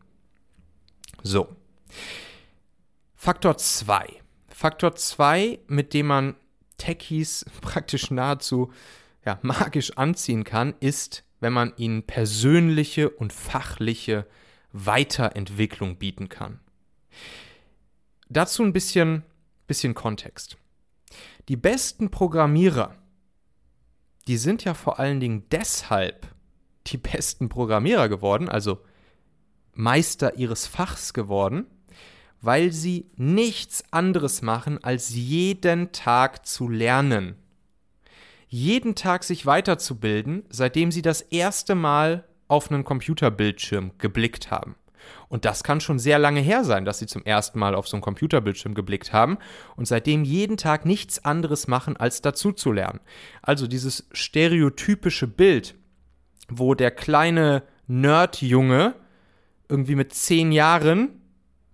So. 1.21 1.53
Faktor 3.13 3.57
2. 3.57 4.22
Faktor 4.53 4.95
2, 4.95 5.59
mit 5.67 5.93
dem 5.93 6.07
man 6.07 6.35
Techies 6.77 7.45
praktisch 7.61 8.11
nahezu 8.11 8.71
ja, 9.25 9.39
magisch 9.41 9.97
anziehen 9.97 10.43
kann, 10.43 10.75
ist, 10.79 11.23
wenn 11.39 11.53
man 11.53 11.73
ihnen 11.77 12.03
persönliche 12.03 13.09
und 13.09 13.33
fachliche 13.33 14.27
Weiterentwicklung 14.71 15.97
bieten 15.97 16.29
kann. 16.29 16.59
Dazu 18.29 18.63
ein 18.63 18.73
bisschen, 18.73 19.23
bisschen 19.67 19.93
Kontext. 19.93 20.57
Die 21.47 21.57
besten 21.57 22.09
Programmierer, 22.11 22.95
die 24.27 24.37
sind 24.37 24.63
ja 24.63 24.73
vor 24.73 24.99
allen 24.99 25.19
Dingen 25.19 25.43
deshalb 25.51 26.27
die 26.87 26.97
besten 26.97 27.49
Programmierer 27.49 28.09
geworden, 28.09 28.49
also 28.49 28.83
Meister 29.73 30.37
ihres 30.37 30.67
Fachs 30.67 31.13
geworden, 31.13 31.65
weil 32.43 32.73
sie 32.73 33.09
nichts 33.15 33.85
anderes 33.91 34.41
machen, 34.41 34.83
als 34.83 35.15
jeden 35.15 35.93
Tag 35.93 36.45
zu 36.45 36.67
lernen. 36.67 37.35
Jeden 38.49 38.95
Tag 38.95 39.23
sich 39.23 39.45
weiterzubilden, 39.45 40.43
seitdem 40.49 40.91
sie 40.91 41.01
das 41.01 41.21
erste 41.21 41.73
Mal 41.73 42.25
auf 42.49 42.69
einen 42.69 42.83
Computerbildschirm 42.83 43.93
geblickt 43.97 44.51
haben. 44.51 44.75
Und 45.29 45.45
das 45.45 45.63
kann 45.63 45.79
schon 45.79 45.99
sehr 45.99 46.19
lange 46.19 46.41
her 46.41 46.65
sein, 46.65 46.83
dass 46.83 46.99
sie 46.99 47.07
zum 47.07 47.23
ersten 47.23 47.59
Mal 47.59 47.75
auf 47.75 47.87
so 47.87 47.95
einen 47.95 48.03
Computerbildschirm 48.03 48.73
geblickt 48.73 49.13
haben 49.13 49.37
und 49.77 49.87
seitdem 49.87 50.25
jeden 50.25 50.57
Tag 50.57 50.85
nichts 50.85 51.23
anderes 51.23 51.67
machen, 51.67 51.95
als 51.95 52.21
dazu 52.21 52.51
zu 52.51 52.73
lernen. 52.73 52.99
Also 53.41 53.67
dieses 53.67 54.07
stereotypische 54.11 55.27
Bild, 55.27 55.75
wo 56.49 56.75
der 56.75 56.91
kleine 56.91 57.63
Nerdjunge 57.87 58.95
irgendwie 59.69 59.95
mit 59.95 60.13
zehn 60.13 60.51
Jahren, 60.51 61.22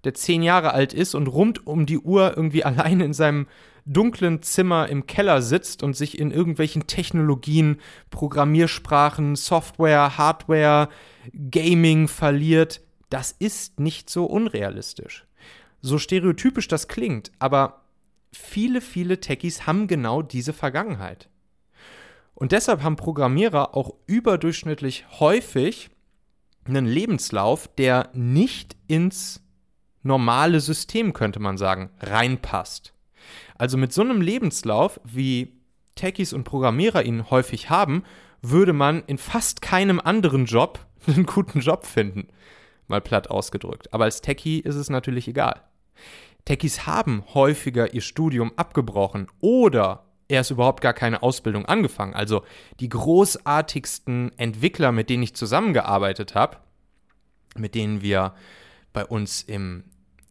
der 0.03 0.13
zehn 0.13 0.41
Jahre 0.43 0.73
alt 0.73 0.93
ist 0.93 1.15
und 1.15 1.27
rund 1.27 1.65
um 1.67 1.85
die 1.85 1.99
Uhr 1.99 2.35
irgendwie 2.35 2.63
alleine 2.65 3.05
in 3.05 3.13
seinem 3.13 3.47
dunklen 3.85 4.41
Zimmer 4.43 4.87
im 4.87 5.07
Keller 5.07 5.41
sitzt 5.41 5.81
und 5.81 5.95
sich 5.95 6.19
in 6.19 6.31
irgendwelchen 6.31 6.85
Technologien, 6.87 7.79
Programmiersprachen, 8.11 9.35
Software, 9.35 10.17
Hardware, 10.17 10.89
Gaming 11.33 12.07
verliert, 12.07 12.81
das 13.09 13.31
ist 13.31 13.79
nicht 13.79 14.09
so 14.09 14.25
unrealistisch. 14.25 15.25
So 15.81 15.97
stereotypisch 15.97 16.67
das 16.67 16.87
klingt, 16.87 17.31
aber 17.39 17.81
viele, 18.31 18.81
viele 18.81 19.19
Techies 19.19 19.65
haben 19.65 19.87
genau 19.87 20.21
diese 20.21 20.53
Vergangenheit. 20.53 21.29
Und 22.35 22.51
deshalb 22.51 22.83
haben 22.83 22.95
Programmierer 22.95 23.75
auch 23.75 23.93
überdurchschnittlich 24.05 25.05
häufig 25.19 25.89
einen 26.65 26.85
Lebenslauf, 26.85 27.67
der 27.75 28.09
nicht 28.13 28.77
ins 28.87 29.41
normale 30.03 30.59
System, 30.59 31.13
könnte 31.13 31.39
man 31.39 31.57
sagen, 31.57 31.89
reinpasst. 31.99 32.93
Also 33.57 33.77
mit 33.77 33.93
so 33.93 34.01
einem 34.01 34.21
Lebenslauf, 34.21 34.99
wie 35.03 35.59
Techies 35.95 36.33
und 36.33 36.45
Programmierer 36.45 37.03
ihn 37.03 37.29
häufig 37.29 37.69
haben, 37.69 38.03
würde 38.41 38.73
man 38.73 39.03
in 39.05 39.17
fast 39.17 39.61
keinem 39.61 39.99
anderen 39.99 40.45
Job 40.45 40.79
einen 41.07 41.25
guten 41.25 41.59
Job 41.59 41.85
finden. 41.85 42.27
Mal 42.87 43.01
platt 43.01 43.29
ausgedrückt. 43.29 43.93
Aber 43.93 44.05
als 44.05 44.21
Techie 44.21 44.59
ist 44.59 44.75
es 44.75 44.89
natürlich 44.89 45.27
egal. 45.27 45.61
Techies 46.45 46.87
haben 46.87 47.23
häufiger 47.33 47.93
ihr 47.93 48.01
Studium 48.01 48.53
abgebrochen 48.55 49.27
oder 49.39 50.05
erst 50.27 50.51
überhaupt 50.51 50.81
gar 50.81 50.93
keine 50.93 51.21
Ausbildung 51.21 51.65
angefangen. 51.65 52.13
Also 52.13 52.43
die 52.79 52.89
großartigsten 52.89 54.31
Entwickler, 54.37 54.91
mit 54.91 55.09
denen 55.09 55.23
ich 55.23 55.35
zusammengearbeitet 55.35 56.35
habe, 56.35 56.57
mit 57.57 57.75
denen 57.75 58.01
wir 58.01 58.33
bei 58.93 59.05
uns 59.05 59.41
im, 59.41 59.84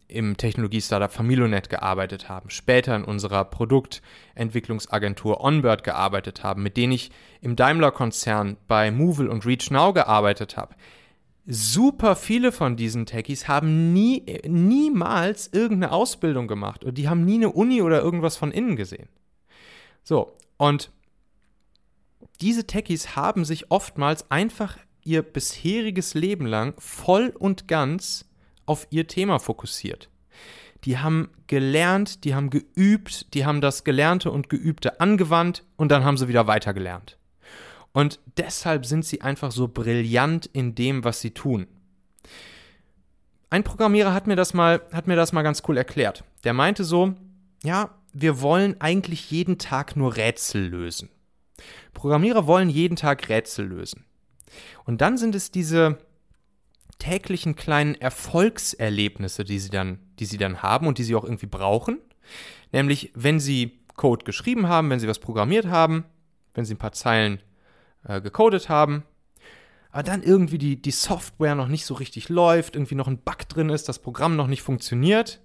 im 0.07 0.37
Technologie-Startup 0.37 1.11
Familonet 1.11 1.69
gearbeitet 1.69 2.29
haben, 2.29 2.49
später 2.49 2.95
in 2.95 3.03
unserer 3.03 3.45
Produktentwicklungsagentur 3.45 5.43
Onbird 5.43 5.83
gearbeitet 5.83 6.43
haben, 6.43 6.63
mit 6.63 6.77
denen 6.77 6.93
ich 6.93 7.11
im 7.41 7.55
Daimler-Konzern 7.55 8.57
bei 8.67 8.91
Movil 8.91 9.27
und 9.27 9.45
ReachNow 9.45 9.93
gearbeitet 9.93 10.57
habe. 10.57 10.75
Super 11.45 12.15
viele 12.15 12.51
von 12.51 12.75
diesen 12.75 13.05
Techies 13.05 13.47
haben 13.47 13.93
nie, 13.93 14.23
niemals 14.47 15.47
irgendeine 15.51 15.93
Ausbildung 15.93 16.47
gemacht 16.47 16.83
und 16.83 16.97
die 16.97 17.09
haben 17.09 17.25
nie 17.25 17.35
eine 17.35 17.51
Uni 17.51 17.81
oder 17.81 18.01
irgendwas 18.01 18.37
von 18.37 18.51
innen 18.51 18.75
gesehen. 18.75 19.09
So, 20.03 20.33
und 20.57 20.91
diese 22.41 22.67
Techies 22.67 23.15
haben 23.15 23.45
sich 23.45 23.71
oftmals 23.71 24.29
einfach 24.29 24.77
ihr 25.03 25.23
bisheriges 25.23 26.13
Leben 26.13 26.45
lang 26.45 26.73
voll 26.77 27.33
und 27.37 27.67
ganz 27.67 28.28
auf 28.69 28.87
ihr 28.91 29.07
Thema 29.07 29.39
fokussiert. 29.39 30.09
Die 30.85 30.97
haben 30.97 31.29
gelernt, 31.47 32.23
die 32.23 32.35
haben 32.35 32.49
geübt, 32.49 33.33
die 33.33 33.45
haben 33.45 33.59
das 33.59 33.83
Gelernte 33.83 34.31
und 34.31 34.49
Geübte 34.49 35.01
angewandt 35.01 35.65
und 35.75 35.91
dann 35.91 36.05
haben 36.05 36.17
sie 36.17 36.27
wieder 36.27 36.47
weitergelernt. 36.47 37.17
Und 37.91 38.19
deshalb 38.37 38.85
sind 38.85 39.03
sie 39.03 39.21
einfach 39.21 39.51
so 39.51 39.67
brillant 39.67 40.45
in 40.45 40.75
dem, 40.75 41.03
was 41.03 41.19
sie 41.19 41.31
tun. 41.31 41.67
Ein 43.49 43.63
Programmierer 43.63 44.13
hat 44.13 44.27
mir 44.27 44.35
das 44.35 44.53
mal, 44.53 44.81
hat 44.93 45.07
mir 45.07 45.15
das 45.15 45.33
mal 45.33 45.41
ganz 45.41 45.63
cool 45.67 45.75
erklärt. 45.75 46.23
Der 46.43 46.53
meinte 46.53 46.83
so, 46.83 47.15
ja, 47.63 47.89
wir 48.13 48.41
wollen 48.41 48.79
eigentlich 48.79 49.31
jeden 49.31 49.57
Tag 49.57 49.95
nur 49.95 50.15
Rätsel 50.15 50.67
lösen. 50.67 51.09
Programmierer 51.93 52.47
wollen 52.47 52.69
jeden 52.69 52.95
Tag 52.95 53.27
Rätsel 53.27 53.65
lösen. 53.65 54.05
Und 54.85 55.01
dann 55.01 55.17
sind 55.17 55.35
es 55.35 55.51
diese 55.51 55.97
täglichen 56.99 57.55
kleinen 57.55 57.95
Erfolgserlebnisse, 57.95 59.43
die 59.43 59.59
sie 59.59 59.69
dann, 59.69 59.99
die 60.19 60.25
sie 60.25 60.37
dann 60.37 60.61
haben 60.61 60.87
und 60.87 60.97
die 60.97 61.03
sie 61.03 61.15
auch 61.15 61.23
irgendwie 61.23 61.47
brauchen. 61.47 61.99
Nämlich, 62.71 63.11
wenn 63.15 63.39
sie 63.39 63.79
Code 63.95 64.25
geschrieben 64.25 64.67
haben, 64.67 64.89
wenn 64.89 64.99
sie 64.99 65.07
was 65.07 65.19
programmiert 65.19 65.65
haben, 65.65 66.05
wenn 66.53 66.65
sie 66.65 66.75
ein 66.75 66.79
paar 66.79 66.91
Zeilen 66.91 67.41
äh, 68.03 68.21
gecodet 68.21 68.69
haben, 68.69 69.03
aber 69.91 70.03
dann 70.03 70.21
irgendwie 70.21 70.59
die, 70.59 70.81
die 70.81 70.91
Software 70.91 71.55
noch 71.55 71.67
nicht 71.67 71.85
so 71.85 71.95
richtig 71.95 72.29
läuft, 72.29 72.75
irgendwie 72.75 72.95
noch 72.95 73.07
ein 73.07 73.17
Bug 73.17 73.49
drin 73.49 73.69
ist, 73.69 73.89
das 73.89 73.99
Programm 73.99 74.35
noch 74.35 74.47
nicht 74.47 74.61
funktioniert 74.61 75.41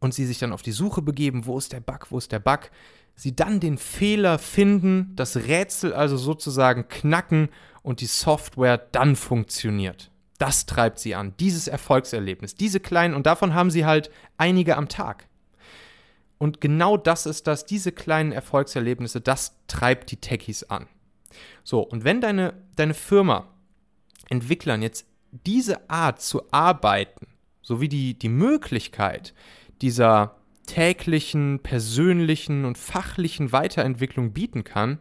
und 0.00 0.12
sie 0.12 0.26
sich 0.26 0.38
dann 0.38 0.52
auf 0.52 0.62
die 0.62 0.72
Suche 0.72 1.02
begeben, 1.02 1.46
wo 1.46 1.56
ist 1.56 1.72
der 1.72 1.80
Bug, 1.80 2.08
wo 2.10 2.18
ist 2.18 2.32
der 2.32 2.40
Bug, 2.40 2.70
sie 3.14 3.36
dann 3.36 3.60
den 3.60 3.78
Fehler 3.78 4.38
finden, 4.38 5.12
das 5.14 5.36
Rätsel 5.36 5.92
also 5.92 6.16
sozusagen 6.16 6.88
knacken 6.88 7.48
und 7.82 8.00
die 8.00 8.06
Software 8.06 8.78
dann 8.78 9.14
funktioniert. 9.14 10.10
Das 10.38 10.66
treibt 10.66 10.98
sie 10.98 11.14
an, 11.14 11.34
dieses 11.38 11.68
Erfolgserlebnis, 11.68 12.54
diese 12.54 12.80
kleinen, 12.80 13.14
und 13.14 13.26
davon 13.26 13.54
haben 13.54 13.70
sie 13.70 13.84
halt 13.86 14.10
einige 14.36 14.76
am 14.76 14.88
Tag. 14.88 15.28
Und 16.38 16.60
genau 16.60 16.96
das 16.96 17.26
ist 17.26 17.46
das, 17.46 17.64
diese 17.64 17.92
kleinen 17.92 18.32
Erfolgserlebnisse, 18.32 19.20
das 19.20 19.56
treibt 19.68 20.10
die 20.10 20.16
Techies 20.16 20.64
an. 20.64 20.88
So, 21.62 21.80
und 21.80 22.04
wenn 22.04 22.20
deine, 22.20 22.54
deine 22.76 22.94
Firma 22.94 23.48
Entwicklern 24.28 24.82
jetzt 24.82 25.06
diese 25.30 25.88
Art 25.90 26.20
zu 26.20 26.42
arbeiten, 26.52 27.26
sowie 27.62 27.88
die, 27.88 28.18
die 28.18 28.28
Möglichkeit, 28.28 29.34
dieser 29.80 30.36
täglichen, 30.66 31.60
persönlichen 31.60 32.64
und 32.64 32.78
fachlichen 32.78 33.52
Weiterentwicklung 33.52 34.32
bieten 34.32 34.64
kann, 34.64 34.98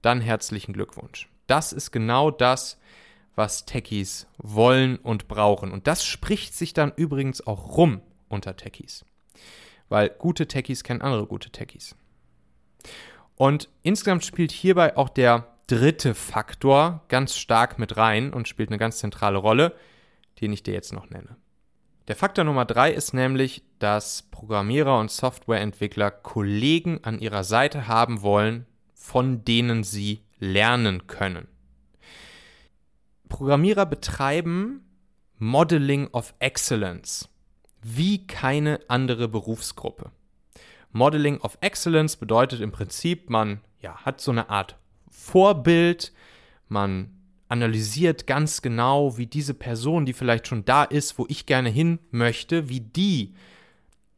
dann 0.00 0.20
herzlichen 0.20 0.72
Glückwunsch. 0.72 1.28
Das 1.46 1.72
ist 1.72 1.90
genau 1.90 2.30
das, 2.30 2.78
was 3.34 3.64
Techies 3.64 4.26
wollen 4.38 4.96
und 4.96 5.28
brauchen. 5.28 5.72
Und 5.72 5.86
das 5.86 6.04
spricht 6.04 6.54
sich 6.54 6.74
dann 6.74 6.92
übrigens 6.96 7.46
auch 7.46 7.76
rum 7.76 8.00
unter 8.28 8.56
Techies. 8.56 9.04
Weil 9.88 10.10
gute 10.10 10.46
Techies 10.48 10.84
kennen 10.84 11.02
andere 11.02 11.26
gute 11.26 11.50
Techies. 11.50 11.96
Und 13.36 13.68
insgesamt 13.82 14.24
spielt 14.24 14.52
hierbei 14.52 14.96
auch 14.96 15.08
der 15.08 15.48
dritte 15.66 16.14
Faktor 16.14 17.02
ganz 17.08 17.36
stark 17.36 17.78
mit 17.78 17.96
rein 17.96 18.32
und 18.32 18.48
spielt 18.48 18.68
eine 18.68 18.78
ganz 18.78 18.98
zentrale 18.98 19.38
Rolle, 19.38 19.74
den 20.40 20.52
ich 20.52 20.62
dir 20.62 20.74
jetzt 20.74 20.92
noch 20.92 21.08
nenne. 21.10 21.36
Der 22.08 22.16
Faktor 22.16 22.44
Nummer 22.44 22.64
drei 22.64 22.92
ist 22.92 23.14
nämlich, 23.14 23.62
dass 23.78 24.22
Programmierer 24.30 24.98
und 24.98 25.10
Softwareentwickler 25.10 26.10
Kollegen 26.10 27.02
an 27.04 27.20
ihrer 27.20 27.44
Seite 27.44 27.86
haben 27.86 28.22
wollen, 28.22 28.66
von 28.92 29.44
denen 29.44 29.84
sie 29.84 30.22
lernen 30.38 31.06
können. 31.06 31.46
Programmierer 33.32 33.86
betreiben 33.86 34.84
Modeling 35.38 36.08
of 36.08 36.34
Excellence 36.38 37.30
wie 37.82 38.26
keine 38.26 38.78
andere 38.88 39.26
Berufsgruppe. 39.26 40.10
Modeling 40.92 41.40
of 41.40 41.56
Excellence 41.62 42.16
bedeutet 42.16 42.60
im 42.60 42.72
Prinzip, 42.72 43.30
man 43.30 43.62
ja, 43.80 43.96
hat 44.04 44.20
so 44.20 44.32
eine 44.32 44.50
Art 44.50 44.76
Vorbild, 45.08 46.12
man 46.68 47.10
analysiert 47.48 48.26
ganz 48.26 48.60
genau, 48.60 49.16
wie 49.16 49.26
diese 49.26 49.54
Person, 49.54 50.04
die 50.04 50.12
vielleicht 50.12 50.46
schon 50.46 50.66
da 50.66 50.84
ist, 50.84 51.18
wo 51.18 51.24
ich 51.30 51.46
gerne 51.46 51.70
hin 51.70 52.00
möchte, 52.10 52.68
wie 52.68 52.80
die, 52.80 53.32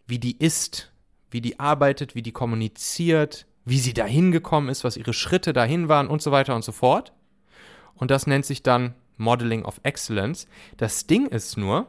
wie 0.08 0.18
die 0.18 0.36
ist, 0.36 0.92
wie 1.30 1.40
die 1.40 1.60
arbeitet, 1.60 2.16
wie 2.16 2.22
die 2.22 2.32
kommuniziert, 2.32 3.46
wie 3.64 3.78
sie 3.78 3.94
dahin 3.94 4.32
gekommen 4.32 4.68
ist, 4.68 4.82
was 4.82 4.96
ihre 4.96 5.14
Schritte 5.14 5.52
dahin 5.52 5.88
waren 5.88 6.08
und 6.08 6.20
so 6.20 6.32
weiter 6.32 6.56
und 6.56 6.64
so 6.64 6.72
fort. 6.72 7.12
Und 7.94 8.10
das 8.10 8.26
nennt 8.26 8.44
sich 8.44 8.64
dann 8.64 8.94
Modeling 9.16 9.64
of 9.64 9.80
Excellence. 9.82 10.46
Das 10.76 11.06
Ding 11.06 11.26
ist 11.26 11.56
nur, 11.56 11.88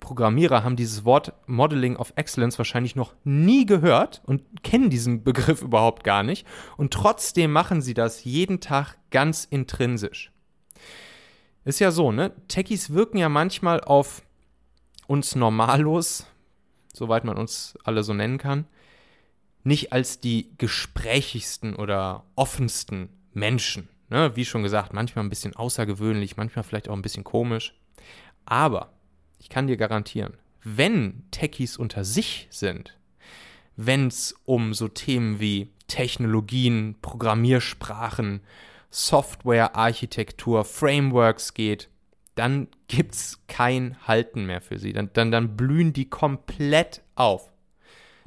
Programmierer 0.00 0.64
haben 0.64 0.76
dieses 0.76 1.04
Wort 1.04 1.32
Modeling 1.46 1.96
of 1.96 2.12
Excellence 2.16 2.58
wahrscheinlich 2.58 2.96
noch 2.96 3.14
nie 3.24 3.66
gehört 3.66 4.22
und 4.24 4.42
kennen 4.62 4.90
diesen 4.90 5.24
Begriff 5.24 5.62
überhaupt 5.62 6.04
gar 6.04 6.22
nicht. 6.22 6.46
Und 6.76 6.92
trotzdem 6.92 7.52
machen 7.52 7.82
sie 7.82 7.94
das 7.94 8.24
jeden 8.24 8.60
Tag 8.60 8.96
ganz 9.10 9.44
intrinsisch. 9.44 10.32
Ist 11.64 11.80
ja 11.80 11.90
so, 11.90 12.12
ne? 12.12 12.32
Techies 12.48 12.90
wirken 12.90 13.18
ja 13.18 13.28
manchmal 13.28 13.80
auf 13.80 14.22
uns 15.06 15.34
normallos, 15.34 16.26
soweit 16.94 17.24
man 17.24 17.36
uns 17.36 17.76
alle 17.84 18.02
so 18.02 18.14
nennen 18.14 18.38
kann, 18.38 18.66
nicht 19.64 19.92
als 19.92 20.20
die 20.20 20.50
gesprächigsten 20.56 21.74
oder 21.74 22.24
offensten 22.36 23.10
Menschen. 23.32 23.88
Ne? 24.10 24.34
Wie 24.36 24.44
schon 24.44 24.62
gesagt, 24.62 24.92
manchmal 24.92 25.24
ein 25.24 25.30
bisschen 25.30 25.54
außergewöhnlich, 25.54 26.36
manchmal 26.36 26.62
vielleicht 26.62 26.88
auch 26.88 26.94
ein 26.94 27.02
bisschen 27.02 27.24
komisch. 27.24 27.74
Aber 28.44 28.92
ich 29.38 29.48
kann 29.48 29.66
dir 29.66 29.76
garantieren, 29.76 30.36
wenn 30.62 31.24
Techies 31.30 31.76
unter 31.76 32.04
sich 32.04 32.48
sind, 32.50 32.96
wenn 33.76 34.08
es 34.08 34.34
um 34.44 34.74
so 34.74 34.88
Themen 34.88 35.40
wie 35.40 35.70
Technologien, 35.86 36.96
Programmiersprachen, 37.00 38.40
Softwarearchitektur, 38.90 40.64
Frameworks 40.64 41.54
geht, 41.54 41.88
dann 42.34 42.68
gibt 42.86 43.14
es 43.14 43.40
kein 43.48 43.96
Halten 44.06 44.46
mehr 44.46 44.60
für 44.60 44.78
sie. 44.78 44.92
Dann, 44.92 45.10
dann, 45.12 45.30
dann 45.30 45.56
blühen 45.56 45.92
die 45.92 46.08
komplett 46.08 47.02
auf. 47.14 47.52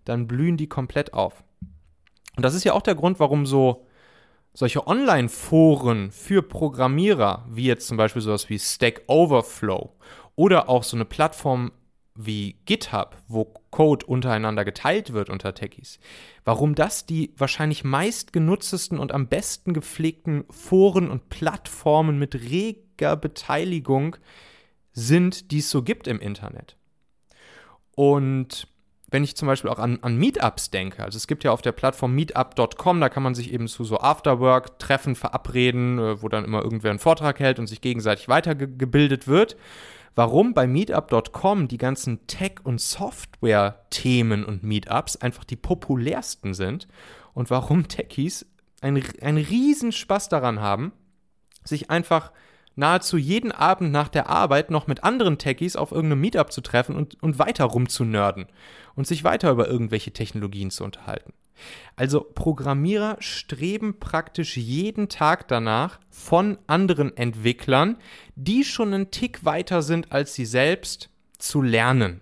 Dann 0.05 0.27
blühen 0.27 0.57
die 0.57 0.67
komplett 0.67 1.13
auf. 1.13 1.43
Und 2.35 2.43
das 2.43 2.55
ist 2.55 2.63
ja 2.63 2.73
auch 2.73 2.81
der 2.81 2.95
Grund, 2.95 3.19
warum 3.19 3.45
so 3.45 3.85
solche 4.53 4.85
Online-Foren 4.85 6.11
für 6.11 6.41
Programmierer, 6.41 7.45
wie 7.49 7.65
jetzt 7.65 7.87
zum 7.87 7.97
Beispiel 7.97 8.21
sowas 8.21 8.49
wie 8.49 8.59
Stack 8.59 9.03
Overflow 9.07 9.95
oder 10.35 10.69
auch 10.69 10.83
so 10.83 10.97
eine 10.97 11.05
Plattform 11.05 11.71
wie 12.15 12.57
GitHub, 12.65 13.15
wo 13.27 13.45
Code 13.71 14.05
untereinander 14.05 14.65
geteilt 14.65 15.13
wird 15.13 15.29
unter 15.29 15.55
Techies, 15.55 15.99
warum 16.43 16.75
das 16.75 17.05
die 17.05 17.33
wahrscheinlich 17.37 17.83
meistgenutztesten 17.83 18.99
und 18.99 19.13
am 19.13 19.27
besten 19.27 19.73
gepflegten 19.73 20.43
Foren 20.49 21.09
und 21.09 21.29
Plattformen 21.29 22.19
mit 22.19 22.35
reger 22.35 23.15
Beteiligung 23.15 24.17
sind, 24.91 25.51
die 25.51 25.59
es 25.59 25.69
so 25.69 25.83
gibt 25.83 26.07
im 26.07 26.19
Internet. 26.19 26.75
Und 27.95 28.67
wenn 29.11 29.25
ich 29.25 29.35
zum 29.35 29.47
Beispiel 29.47 29.69
auch 29.69 29.77
an, 29.77 29.99
an 30.01 30.15
Meetups 30.15 30.71
denke, 30.71 31.03
also 31.03 31.17
es 31.17 31.27
gibt 31.27 31.43
ja 31.43 31.51
auf 31.51 31.61
der 31.61 31.73
Plattform 31.73 32.15
meetup.com, 32.15 33.01
da 33.01 33.09
kann 33.09 33.23
man 33.23 33.35
sich 33.35 33.53
eben 33.53 33.67
zu 33.67 33.83
so 33.83 33.99
Afterwork-Treffen 33.99 35.15
verabreden, 35.15 35.99
äh, 35.99 36.21
wo 36.21 36.29
dann 36.29 36.45
immer 36.45 36.63
irgendwer 36.63 36.91
einen 36.91 36.99
Vortrag 36.99 37.39
hält 37.39 37.59
und 37.59 37.67
sich 37.67 37.81
gegenseitig 37.81 38.29
weitergebildet 38.29 39.27
wird. 39.27 39.57
Warum 40.15 40.53
bei 40.53 40.65
meetup.com 40.65 41.67
die 41.67 41.77
ganzen 41.77 42.25
Tech- 42.27 42.61
und 42.63 42.81
Software-Themen 42.81 44.43
und 44.45 44.63
Meetups 44.63 45.17
einfach 45.17 45.43
die 45.43 45.55
populärsten 45.55 46.53
sind 46.53 46.87
und 47.33 47.49
warum 47.49 47.87
Techies 47.87 48.45
einen, 48.81 49.03
einen 49.21 49.91
Spaß 49.91 50.29
daran 50.29 50.59
haben, 50.59 50.93
sich 51.63 51.89
einfach 51.89 52.31
nahezu 52.75 53.17
jeden 53.17 53.51
Abend 53.51 53.91
nach 53.91 54.07
der 54.09 54.29
Arbeit 54.29 54.71
noch 54.71 54.87
mit 54.87 55.03
anderen 55.03 55.37
Techies 55.37 55.75
auf 55.75 55.91
irgendeinem 55.91 56.21
Meetup 56.21 56.51
zu 56.51 56.61
treffen 56.61 56.95
und, 56.95 57.21
und 57.21 57.39
weiter 57.39 57.65
rumzunörden 57.65 58.47
und 58.95 59.07
sich 59.07 59.23
weiter 59.23 59.51
über 59.51 59.67
irgendwelche 59.67 60.11
Technologien 60.11 60.71
zu 60.71 60.83
unterhalten. 60.83 61.33
Also 61.95 62.21
Programmierer 62.21 63.17
streben 63.19 63.99
praktisch 63.99 64.57
jeden 64.57 65.09
Tag 65.09 65.47
danach 65.47 65.99
von 66.09 66.57
anderen 66.67 67.15
Entwicklern, 67.15 67.97
die 68.35 68.63
schon 68.63 68.93
einen 68.93 69.11
Tick 69.11 69.45
weiter 69.45 69.81
sind 69.81 70.11
als 70.11 70.33
sie 70.33 70.45
selbst, 70.45 71.09
zu 71.37 71.61
lernen. 71.61 72.21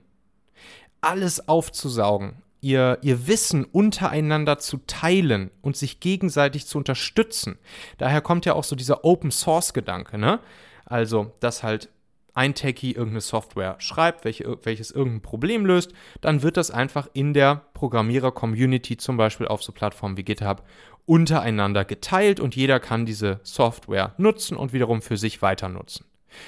Alles 1.02 1.48
aufzusaugen, 1.48 2.42
ihr, 2.62 2.98
ihr 3.02 3.28
Wissen 3.28 3.66
untereinander 3.66 4.60
zu 4.60 4.78
teilen 4.88 5.52
und 5.62 5.78
sich 5.78 6.00
gegenseitig 6.00 6.66
zu 6.66 6.78
unterstützen. 6.78 7.58
Daher 7.98 8.22
kommt 8.22 8.46
ja 8.46 8.54
auch 8.54 8.64
so 8.64 8.76
dieser 8.76 9.06
Open 9.06 9.32
Source 9.32 9.74
Gedanke, 9.74 10.18
ne? 10.18 10.40
Also, 10.86 11.32
dass 11.40 11.64
halt 11.64 11.90
ein 12.34 12.54
Techie 12.54 12.92
irgendeine 12.92 13.22
Software 13.22 13.76
schreibt, 13.80 14.24
welche, 14.24 14.58
welches 14.64 14.92
irgendein 14.92 15.22
Problem 15.22 15.66
löst, 15.66 15.94
dann 16.22 16.42
wird 16.42 16.58
das 16.58 16.72
einfach 16.72 17.10
in 17.14 17.34
der 17.34 17.64
Programmierer-Community, 17.74 18.98
zum 18.98 19.18
Beispiel 19.18 19.48
auf 19.48 19.62
so 19.62 19.72
Plattformen 19.72 20.16
wie 20.16 20.24
GitHub, 20.24 20.64
untereinander 21.06 21.86
geteilt 21.86 22.40
und 22.40 22.56
jeder 22.56 22.80
kann 22.80 23.06
diese 23.06 23.40
Software 23.44 24.14
nutzen 24.18 24.56
und 24.56 24.74
wiederum 24.74 25.02
für 25.02 25.18
sich 25.18 25.42
weiter 25.42 25.68
nutzen. 25.68 26.06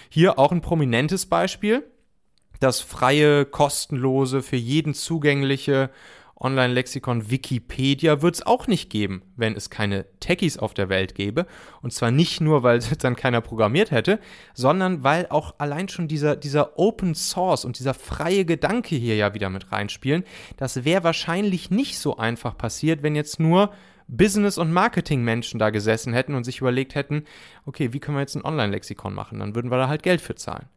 Hier 0.10 0.38
auch 0.38 0.52
ein 0.52 0.62
prominentes 0.62 1.26
Beispiel, 1.26 1.84
das 2.62 2.80
freie, 2.80 3.45
kostenlose, 3.45 4.41
für 4.41 4.56
jeden 4.56 4.93
zugängliche 4.93 5.89
Online-Lexikon 6.41 7.30
Wikipedia 7.30 8.21
wird 8.21 8.36
es 8.36 8.45
auch 8.45 8.67
nicht 8.67 8.89
geben, 8.89 9.21
wenn 9.36 9.56
es 9.56 9.69
keine 9.69 10.06
Techies 10.19 10.58
auf 10.58 10.74
der 10.74 10.89
Welt 10.89 11.13
gäbe. 11.13 11.45
Und 11.82 11.93
zwar 11.93 12.12
nicht 12.12 12.41
nur, 12.41 12.63
weil 12.63 12.80
dann 13.00 13.15
keiner 13.15 13.41
programmiert 13.41 13.91
hätte, 13.91 14.19
sondern 14.54 15.04
weil 15.04 15.28
auch 15.30 15.56
allein 15.60 15.88
schon 15.88 16.08
dieser, 16.08 16.36
dieser 16.36 16.80
Open 16.80 17.15
Source 17.15 17.65
und 17.65 17.80
dieser 17.80 17.93
freie 17.93 18.45
Gedanke 18.45 18.95
hier 18.95 19.15
ja 19.15 19.34
wieder 19.34 19.50
mit 19.50 19.71
reinspielen. 19.71 20.24
Das 20.58 20.84
wäre 20.84 21.04
wahrscheinlich 21.04 21.69
nicht 21.69 22.00
so 22.00 22.17
einfach 22.17 22.58
passiert, 22.58 23.04
wenn 23.04 23.15
jetzt 23.15 23.39
nur 23.39 23.71
Business- 24.08 24.58
und 24.58 24.74
Marketing-Menschen 24.74 25.60
da 25.60 25.69
gesessen 25.69 26.13
hätten 26.13 26.36
und 26.36 26.43
sich 26.43 26.60
überlegt 26.60 26.95
hätten, 26.95 27.24
okay, 27.65 27.93
wie 27.93 28.00
können 28.00 28.17
wir 28.17 28.21
jetzt 28.21 28.36
ein 28.36 28.45
Online-Lexikon 28.45 29.13
machen? 29.13 29.39
Dann 29.39 29.56
würden 29.56 29.71
wir 29.71 29.78
da 29.78 29.88
halt 29.88 30.04
Geld 30.04 30.21
für 30.21 30.36
zahlen. 30.36 30.67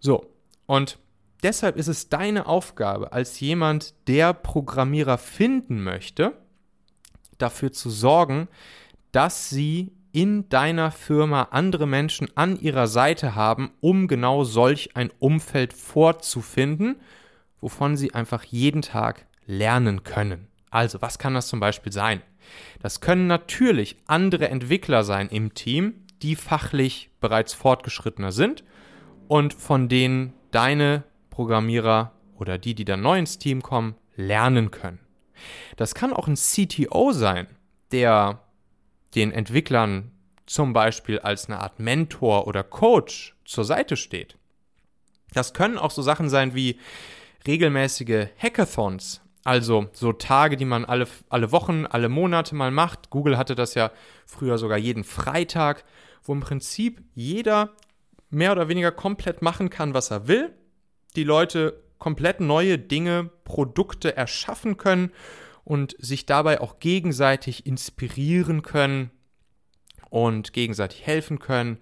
So, 0.00 0.26
und 0.66 0.98
deshalb 1.42 1.76
ist 1.76 1.88
es 1.88 2.08
deine 2.08 2.46
Aufgabe 2.46 3.12
als 3.12 3.40
jemand, 3.40 3.94
der 4.06 4.32
Programmierer 4.32 5.18
finden 5.18 5.82
möchte, 5.82 6.32
dafür 7.38 7.72
zu 7.72 7.90
sorgen, 7.90 8.48
dass 9.12 9.50
sie 9.50 9.92
in 10.12 10.48
deiner 10.48 10.90
Firma 10.90 11.48
andere 11.50 11.86
Menschen 11.86 12.28
an 12.36 12.58
ihrer 12.58 12.86
Seite 12.86 13.34
haben, 13.34 13.72
um 13.80 14.08
genau 14.08 14.44
solch 14.44 14.96
ein 14.96 15.10
Umfeld 15.18 15.72
vorzufinden, 15.72 16.96
wovon 17.60 17.96
sie 17.96 18.14
einfach 18.14 18.44
jeden 18.44 18.82
Tag 18.82 19.26
lernen 19.46 20.02
können. 20.02 20.48
Also, 20.70 21.00
was 21.02 21.18
kann 21.18 21.34
das 21.34 21.48
zum 21.48 21.60
Beispiel 21.60 21.92
sein? 21.92 22.22
Das 22.80 23.00
können 23.00 23.26
natürlich 23.26 23.96
andere 24.06 24.48
Entwickler 24.48 25.04
sein 25.04 25.28
im 25.28 25.54
Team, 25.54 26.06
die 26.22 26.36
fachlich 26.36 27.10
bereits 27.20 27.54
fortgeschrittener 27.54 28.32
sind 28.32 28.64
und 29.28 29.54
von 29.54 29.88
denen 29.88 30.32
deine 30.50 31.04
Programmierer 31.30 32.12
oder 32.38 32.58
die, 32.58 32.74
die 32.74 32.84
dann 32.84 33.02
neu 33.02 33.18
ins 33.18 33.38
Team 33.38 33.62
kommen, 33.62 33.94
lernen 34.16 34.70
können. 34.70 35.00
Das 35.76 35.94
kann 35.94 36.12
auch 36.12 36.26
ein 36.26 36.36
CTO 36.36 37.12
sein, 37.12 37.46
der 37.92 38.42
den 39.14 39.32
Entwicklern 39.32 40.12
zum 40.46 40.72
Beispiel 40.72 41.18
als 41.20 41.46
eine 41.46 41.60
Art 41.60 41.78
Mentor 41.78 42.46
oder 42.46 42.62
Coach 42.62 43.36
zur 43.44 43.64
Seite 43.64 43.96
steht. 43.96 44.36
Das 45.32 45.54
können 45.54 45.78
auch 45.78 45.90
so 45.90 46.02
Sachen 46.02 46.28
sein 46.28 46.54
wie 46.54 46.78
regelmäßige 47.46 48.26
Hackathons, 48.36 49.22
also 49.44 49.88
so 49.92 50.12
Tage, 50.12 50.56
die 50.56 50.64
man 50.64 50.84
alle, 50.84 51.06
alle 51.28 51.52
Wochen, 51.52 51.86
alle 51.86 52.08
Monate 52.08 52.54
mal 52.54 52.70
macht. 52.70 53.10
Google 53.10 53.38
hatte 53.38 53.54
das 53.54 53.74
ja 53.74 53.90
früher 54.26 54.58
sogar 54.58 54.76
jeden 54.76 55.04
Freitag, 55.04 55.84
wo 56.22 56.32
im 56.32 56.40
Prinzip 56.40 57.02
jeder 57.14 57.70
mehr 58.28 58.52
oder 58.52 58.68
weniger 58.68 58.92
komplett 58.92 59.40
machen 59.40 59.70
kann, 59.70 59.94
was 59.94 60.10
er 60.10 60.28
will 60.28 60.54
die 61.16 61.24
Leute 61.24 61.82
komplett 61.98 62.40
neue 62.40 62.78
Dinge, 62.78 63.30
Produkte 63.44 64.16
erschaffen 64.16 64.76
können 64.76 65.12
und 65.64 65.94
sich 65.98 66.26
dabei 66.26 66.60
auch 66.60 66.80
gegenseitig 66.80 67.66
inspirieren 67.66 68.62
können 68.62 69.10
und 70.08 70.52
gegenseitig 70.52 71.06
helfen 71.06 71.38
können, 71.38 71.78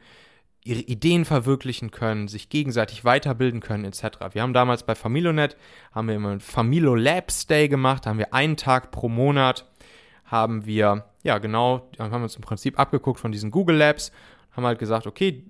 ihre 0.64 0.80
Ideen 0.80 1.24
verwirklichen 1.24 1.90
können, 1.90 2.28
sich 2.28 2.50
gegenseitig 2.50 3.04
weiterbilden 3.04 3.60
können 3.60 3.84
etc. 3.84 4.02
Wir 4.32 4.42
haben 4.42 4.52
damals 4.52 4.84
bei 4.84 4.94
Familonet 4.94 5.56
haben 5.92 6.08
wir 6.08 6.16
immer 6.16 6.30
ein 6.30 6.40
Familo 6.40 6.94
Labs 6.94 7.46
Day 7.46 7.68
gemacht, 7.68 8.04
da 8.04 8.10
haben 8.10 8.18
wir 8.18 8.34
einen 8.34 8.56
Tag 8.56 8.90
pro 8.90 9.08
Monat 9.08 9.64
haben 10.24 10.66
wir 10.66 11.06
ja 11.22 11.38
genau, 11.38 11.90
haben 11.98 12.10
wir 12.10 12.22
uns 12.22 12.36
im 12.36 12.42
Prinzip 12.42 12.78
abgeguckt 12.78 13.18
von 13.18 13.32
diesen 13.32 13.50
Google 13.50 13.76
Labs, 13.76 14.12
haben 14.52 14.66
halt 14.66 14.78
gesagt, 14.78 15.06
okay, 15.06 15.44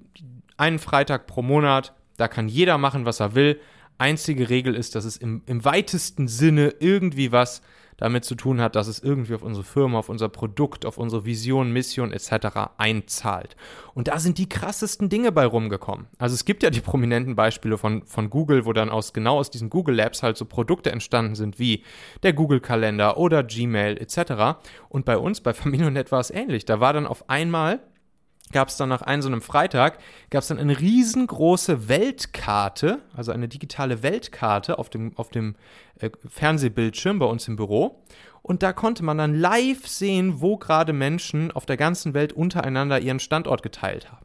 einen 0.57 0.79
Freitag 0.79 1.27
pro 1.27 1.43
Monat, 1.43 1.95
da 2.19 2.29
kann 2.29 2.49
jeder 2.49 2.77
machen, 2.77 3.07
was 3.07 3.21
er 3.21 3.35
will. 3.35 3.59
Einzige 3.97 4.51
Regel 4.51 4.75
ist, 4.75 4.95
dass 4.95 5.07
es 5.07 5.17
im, 5.17 5.43
im 5.47 5.65
weitesten 5.65 6.29
Sinne 6.29 6.75
irgendwie 6.79 7.33
was 7.33 7.63
damit 7.99 8.25
zu 8.25 8.37
tun 8.37 8.61
hat, 8.61 8.77
dass 8.77 8.87
es 8.87 9.01
irgendwie 9.01 9.35
auf 9.35 9.43
unsere 9.43 9.65
Firma, 9.65 9.99
auf 9.99 10.09
unser 10.09 10.29
Produkt, 10.29 10.87
auf 10.87 10.99
unsere 10.99 11.25
Vision, 11.25 11.73
Mission 11.73 12.13
etc. 12.13 12.71
einzahlt. 12.79 13.57
Und 13.93 14.09
da 14.09 14.21
sind 14.21 14.39
die 14.39 14.49
krassesten 14.49 15.09
Dinge 15.09 15.33
bei 15.33 15.45
rumgekommen. 15.45 16.07
Also 16.17 16.35
es 16.35 16.45
gibt 16.45 16.63
ja 16.63 16.71
die 16.71 16.81
prominenten 16.81 17.35
Beispiele 17.35 17.77
von, 17.77 18.05
von 18.07 18.31
Google, 18.31 18.65
wo 18.65 18.73
dann 18.73 18.89
aus 18.89 19.13
genau 19.13 19.39
aus 19.39 19.51
diesen 19.51 19.69
Google 19.69 19.97
Labs 19.97 20.23
halt 20.23 20.37
so 20.37 20.45
Produkte 20.45 20.93
entstanden 20.93 21.35
sind 21.35 21.59
wie 21.59 21.83
der 22.23 22.33
Google 22.33 22.61
Kalender 22.61 23.19
oder 23.19 23.43
Gmail 23.43 23.99
etc. 23.99 24.61
Und 24.89 25.05
bei 25.05 25.19
uns, 25.19 25.41
bei 25.41 25.53
Familionet 25.69 26.13
war 26.13 26.21
es 26.21 26.31
ähnlich. 26.31 26.65
Da 26.65 26.79
war 26.79 26.93
dann 26.93 27.07
auf 27.07 27.29
einmal 27.29 27.81
gab 28.53 28.69
es 28.69 28.77
dann 28.77 28.89
nach 28.89 29.03
einem 29.03 29.23
so 29.23 29.29
einem 29.29 29.43
Freitag, 29.43 29.99
gab 30.31 30.43
es 30.43 30.49
dann 30.49 30.59
eine 30.59 30.79
riesengroße 30.79 31.89
Weltkarte, 31.89 33.01
also 33.17 33.33
eine 33.33 33.49
digitale 33.49 34.03
Weltkarte 34.03 34.79
auf 34.79 34.91
dem, 34.91 35.17
auf 35.17 35.31
dem 35.31 35.57
äh, 36.01 36.11
Fernsehbildschirm 36.29 37.19
bei 37.19 37.27
uns 37.27 37.49
im 37.49 37.57
Büro. 37.57 38.03
Und 38.43 38.63
da 38.63 38.73
konnte 38.73 39.05
man 39.05 39.19
dann 39.19 39.35
live 39.35 39.87
sehen, 39.87 40.41
wo 40.41 40.57
gerade 40.57 40.93
Menschen 40.93 41.51
auf 41.51 41.67
der 41.67 41.77
ganzen 41.77 42.15
Welt 42.15 42.33
untereinander 42.33 43.01
ihren 43.01 43.21
Standort 43.21 43.63
geteilt 43.63 44.11
haben. 44.11 44.25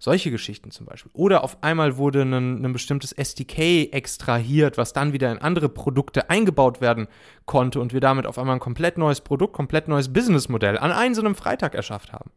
Solche 0.00 0.30
Geschichten 0.30 0.70
zum 0.70 0.86
Beispiel. 0.86 1.10
Oder 1.12 1.42
auf 1.42 1.62
einmal 1.62 1.96
wurde 1.96 2.22
ein, 2.22 2.64
ein 2.64 2.72
bestimmtes 2.72 3.10
SDK 3.12 3.92
extrahiert, 3.92 4.78
was 4.78 4.92
dann 4.92 5.12
wieder 5.12 5.32
in 5.32 5.38
andere 5.38 5.68
Produkte 5.68 6.30
eingebaut 6.30 6.80
werden 6.80 7.08
konnte 7.46 7.80
und 7.80 7.92
wir 7.92 8.00
damit 8.00 8.24
auf 8.24 8.38
einmal 8.38 8.56
ein 8.56 8.60
komplett 8.60 8.96
neues 8.96 9.20
Produkt, 9.20 9.54
komplett 9.54 9.88
neues 9.88 10.12
Businessmodell 10.12 10.78
an 10.78 10.92
einem 10.92 11.14
so 11.14 11.22
einem 11.22 11.34
Freitag 11.34 11.74
erschafft 11.74 12.12
haben. 12.12 12.30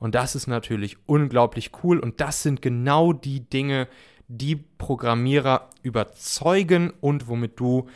Und 0.00 0.16
das 0.16 0.34
ist 0.34 0.48
natürlich 0.48 0.96
unglaublich 1.06 1.70
cool 1.84 2.00
und 2.00 2.20
das 2.20 2.42
sind 2.42 2.62
genau 2.62 3.12
die 3.12 3.48
Dinge, 3.48 3.86
die 4.26 4.56
Programmierer 4.56 5.70
überzeugen 5.82 6.92
und 7.00 7.28
womit 7.28 7.60
du 7.60 7.88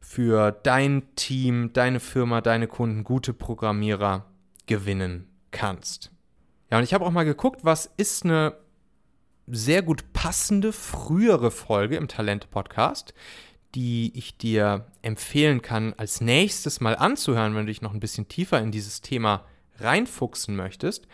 für 0.00 0.50
dein 0.50 1.02
Team, 1.14 1.72
deine 1.72 2.00
Firma, 2.00 2.40
deine 2.40 2.66
Kunden 2.66 3.04
gute 3.04 3.34
Programmierer 3.34 4.24
gewinnen 4.66 5.28
kannst. 5.50 6.10
Ja, 6.70 6.78
und 6.78 6.84
ich 6.84 6.94
habe 6.94 7.04
auch 7.04 7.10
mal 7.10 7.24
geguckt, 7.24 7.60
was 7.62 7.90
ist 7.96 8.24
eine 8.24 8.54
sehr 9.46 9.82
gut 9.82 10.12
passende 10.12 10.72
frühere 10.72 11.50
Folge 11.50 11.96
im 11.96 12.08
Talente-Podcast, 12.08 13.12
die 13.74 14.12
ich 14.16 14.36
dir 14.36 14.86
empfehlen 15.02 15.60
kann, 15.60 15.92
als 15.96 16.20
nächstes 16.20 16.80
mal 16.80 16.96
anzuhören, 16.96 17.54
wenn 17.54 17.66
du 17.66 17.72
dich 17.72 17.82
noch 17.82 17.92
ein 17.92 18.00
bisschen 18.00 18.28
tiefer 18.28 18.60
in 18.60 18.70
dieses 18.70 19.00
Thema 19.00 19.44
reinfuchsen 19.78 20.56
möchtest. 20.56 21.06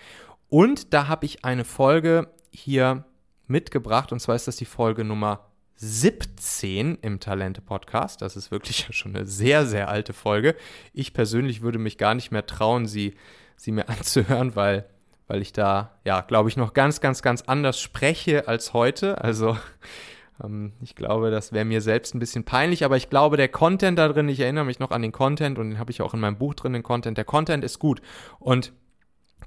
Und 0.56 0.94
da 0.94 1.06
habe 1.06 1.26
ich 1.26 1.44
eine 1.44 1.66
Folge 1.66 2.28
hier 2.50 3.04
mitgebracht, 3.46 4.10
und 4.10 4.20
zwar 4.20 4.36
ist 4.36 4.48
das 4.48 4.56
die 4.56 4.64
Folge 4.64 5.04
Nummer 5.04 5.50
17 5.74 6.96
im 7.02 7.20
Talente-Podcast. 7.20 8.22
Das 8.22 8.36
ist 8.36 8.50
wirklich 8.50 8.86
schon 8.96 9.14
eine 9.14 9.26
sehr, 9.26 9.66
sehr 9.66 9.90
alte 9.90 10.14
Folge. 10.14 10.56
Ich 10.94 11.12
persönlich 11.12 11.60
würde 11.60 11.78
mich 11.78 11.98
gar 11.98 12.14
nicht 12.14 12.30
mehr 12.32 12.46
trauen, 12.46 12.86
sie, 12.86 13.16
sie 13.56 13.70
mir 13.70 13.86
anzuhören, 13.90 14.56
weil, 14.56 14.86
weil 15.26 15.42
ich 15.42 15.52
da, 15.52 15.98
ja, 16.06 16.22
glaube 16.22 16.48
ich, 16.48 16.56
noch 16.56 16.72
ganz, 16.72 17.02
ganz, 17.02 17.20
ganz 17.20 17.42
anders 17.42 17.78
spreche 17.78 18.48
als 18.48 18.72
heute. 18.72 19.22
Also 19.22 19.58
ähm, 20.42 20.72
ich 20.80 20.94
glaube, 20.94 21.30
das 21.30 21.52
wäre 21.52 21.66
mir 21.66 21.82
selbst 21.82 22.14
ein 22.14 22.18
bisschen 22.18 22.44
peinlich, 22.44 22.82
aber 22.82 22.96
ich 22.96 23.10
glaube, 23.10 23.36
der 23.36 23.48
Content 23.48 23.98
da 23.98 24.08
drin, 24.08 24.30
ich 24.30 24.40
erinnere 24.40 24.64
mich 24.64 24.78
noch 24.78 24.90
an 24.90 25.02
den 25.02 25.12
Content 25.12 25.58
und 25.58 25.68
den 25.68 25.78
habe 25.78 25.90
ich 25.90 26.00
auch 26.00 26.14
in 26.14 26.20
meinem 26.20 26.38
Buch 26.38 26.54
drin, 26.54 26.72
den 26.72 26.82
Content. 26.82 27.18
Der 27.18 27.26
Content 27.26 27.62
ist 27.62 27.78
gut. 27.78 28.00
Und 28.38 28.72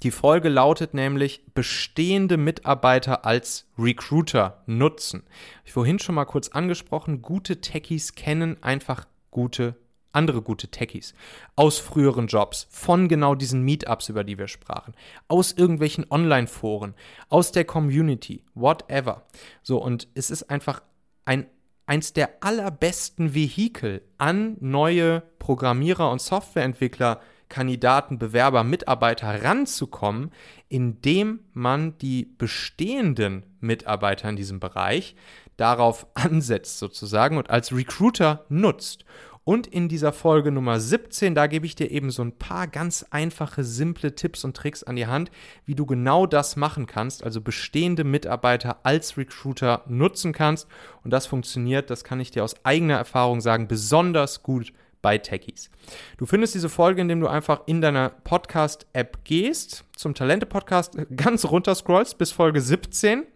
die 0.02 0.10
Folge 0.10 0.48
lautet 0.48 0.94
nämlich 0.94 1.44
bestehende 1.52 2.36
Mitarbeiter 2.36 3.26
als 3.26 3.68
Recruiter 3.78 4.62
nutzen. 4.66 5.24
Ich 5.64 5.72
vorhin 5.72 5.98
schon 5.98 6.14
mal 6.14 6.24
kurz 6.24 6.48
angesprochen, 6.48 7.20
gute 7.20 7.60
Techies 7.60 8.14
kennen 8.14 8.62
einfach 8.62 9.06
gute 9.30 9.76
andere 10.12 10.42
gute 10.42 10.68
Techies 10.68 11.14
aus 11.56 11.78
früheren 11.78 12.26
Jobs, 12.26 12.66
von 12.70 13.08
genau 13.08 13.34
diesen 13.34 13.62
Meetups, 13.62 14.08
über 14.08 14.24
die 14.24 14.38
wir 14.38 14.48
sprachen, 14.48 14.94
aus 15.28 15.52
irgendwelchen 15.52 16.06
Online-Foren, 16.10 16.94
aus 17.28 17.52
der 17.52 17.64
Community, 17.64 18.44
whatever. 18.54 19.26
So, 19.62 19.82
und 19.82 20.08
es 20.14 20.30
ist 20.30 20.50
einfach 20.50 20.82
ein, 21.24 21.46
eins 21.86 22.12
der 22.12 22.42
allerbesten 22.42 23.34
Vehikel 23.34 24.02
an 24.18 24.56
neue 24.60 25.22
Programmierer 25.38 26.10
und 26.10 26.20
Softwareentwickler 26.20 27.20
Kandidaten, 27.50 28.18
Bewerber, 28.18 28.64
Mitarbeiter 28.64 29.44
ranzukommen, 29.44 30.30
indem 30.68 31.40
man 31.52 31.98
die 31.98 32.24
bestehenden 32.24 33.44
Mitarbeiter 33.60 34.30
in 34.30 34.36
diesem 34.36 34.60
Bereich 34.60 35.14
darauf 35.58 36.06
ansetzt 36.14 36.78
sozusagen 36.78 37.36
und 37.36 37.50
als 37.50 37.76
Recruiter 37.76 38.46
nutzt. 38.48 39.04
Und 39.42 39.66
in 39.66 39.88
dieser 39.88 40.12
Folge 40.12 40.52
Nummer 40.52 40.78
17, 40.78 41.34
da 41.34 41.46
gebe 41.46 41.66
ich 41.66 41.74
dir 41.74 41.90
eben 41.90 42.10
so 42.10 42.22
ein 42.22 42.38
paar 42.38 42.68
ganz 42.68 43.06
einfache, 43.10 43.64
simple 43.64 44.14
Tipps 44.14 44.44
und 44.44 44.56
Tricks 44.56 44.82
an 44.84 44.96
die 44.96 45.06
Hand, 45.06 45.30
wie 45.64 45.74
du 45.74 45.86
genau 45.86 46.26
das 46.26 46.56
machen 46.56 46.86
kannst, 46.86 47.24
also 47.24 47.40
bestehende 47.40 48.04
Mitarbeiter 48.04 48.78
als 48.84 49.16
Recruiter 49.16 49.82
nutzen 49.88 50.32
kannst. 50.32 50.68
Und 51.02 51.12
das 51.12 51.26
funktioniert, 51.26 51.90
das 51.90 52.04
kann 52.04 52.20
ich 52.20 52.30
dir 52.30 52.44
aus 52.44 52.64
eigener 52.64 52.96
Erfahrung 52.96 53.40
sagen, 53.40 53.66
besonders 53.66 54.42
gut 54.42 54.72
bei 55.02 55.18
Techies. 55.18 55.70
Du 56.18 56.26
findest 56.26 56.54
diese 56.54 56.68
Folge, 56.68 57.00
indem 57.00 57.20
du 57.20 57.28
einfach 57.28 57.62
in 57.66 57.80
deiner 57.80 58.10
Podcast-App 58.10 59.24
gehst, 59.24 59.84
zum 59.96 60.14
Talente-Podcast, 60.14 60.96
ganz 61.16 61.44
runter 61.44 61.74
scrollst 61.74 62.18
bis 62.18 62.32
Folge 62.32 62.60
17 62.60 63.26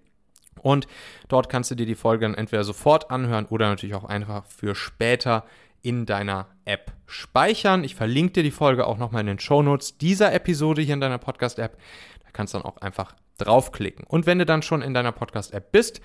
und 0.64 0.86
dort 1.28 1.48
kannst 1.48 1.70
du 1.70 1.74
dir 1.74 1.86
die 1.86 1.94
Folge 1.94 2.24
dann 2.24 2.34
entweder 2.34 2.64
sofort 2.64 3.10
anhören 3.10 3.46
oder 3.46 3.68
natürlich 3.68 3.94
auch 3.94 4.04
einfach 4.04 4.46
für 4.46 4.74
später 4.74 5.44
in 5.82 6.06
deiner 6.06 6.48
App 6.64 6.92
speichern. 7.06 7.84
Ich 7.84 7.94
verlinke 7.94 8.32
dir 8.32 8.42
die 8.42 8.50
Folge 8.50 8.86
auch 8.86 8.96
nochmal 8.96 9.20
in 9.20 9.26
den 9.26 9.38
Show 9.38 9.62
Notes 9.62 9.98
dieser 9.98 10.32
Episode 10.32 10.80
hier 10.80 10.94
in 10.94 11.00
deiner 11.00 11.18
Podcast-App. 11.18 11.76
Da 12.24 12.30
kannst 12.32 12.54
du 12.54 12.58
dann 12.58 12.66
auch 12.66 12.78
einfach 12.78 13.14
draufklicken. 13.36 14.06
Und 14.06 14.24
wenn 14.24 14.38
du 14.38 14.46
dann 14.46 14.62
schon 14.62 14.80
in 14.80 14.94
deiner 14.94 15.12
Podcast-App 15.12 15.70
bist, 15.70 16.00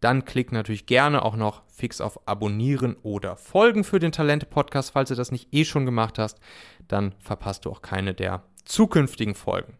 dann 0.00 0.24
klick 0.24 0.52
natürlich 0.52 0.86
gerne 0.86 1.24
auch 1.24 1.36
noch 1.36 1.62
fix 1.68 2.00
auf 2.00 2.28
Abonnieren 2.28 2.96
oder 3.02 3.36
Folgen 3.36 3.84
für 3.84 3.98
den 3.98 4.12
Talente-Podcast. 4.12 4.90
Falls 4.92 5.08
du 5.08 5.14
das 5.14 5.32
nicht 5.32 5.48
eh 5.52 5.64
schon 5.64 5.86
gemacht 5.86 6.18
hast, 6.18 6.40
dann 6.88 7.14
verpasst 7.18 7.64
du 7.64 7.70
auch 7.70 7.82
keine 7.82 8.14
der 8.14 8.42
zukünftigen 8.64 9.34
Folgen. 9.34 9.78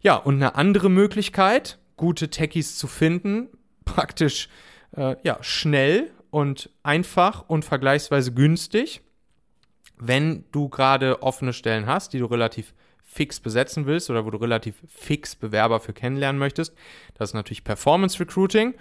Ja, 0.00 0.16
und 0.16 0.36
eine 0.36 0.54
andere 0.54 0.88
Möglichkeit, 0.88 1.78
gute 1.96 2.30
Techies 2.30 2.78
zu 2.78 2.86
finden, 2.86 3.48
praktisch 3.84 4.48
äh, 4.96 5.16
ja, 5.22 5.38
schnell 5.42 6.10
und 6.30 6.70
einfach 6.82 7.48
und 7.48 7.64
vergleichsweise 7.64 8.32
günstig, 8.32 9.02
wenn 9.98 10.44
du 10.52 10.68
gerade 10.68 11.22
offene 11.22 11.52
Stellen 11.52 11.86
hast, 11.86 12.12
die 12.12 12.18
du 12.18 12.26
relativ 12.26 12.72
fix 13.02 13.40
besetzen 13.40 13.86
willst 13.86 14.08
oder 14.08 14.24
wo 14.24 14.30
du 14.30 14.38
relativ 14.38 14.76
fix 14.88 15.34
Bewerber 15.34 15.80
für 15.80 15.92
kennenlernen 15.92 16.38
möchtest. 16.38 16.74
Das 17.14 17.30
ist 17.30 17.34
natürlich 17.34 17.64
Performance 17.64 18.20
Recruiting 18.20 18.74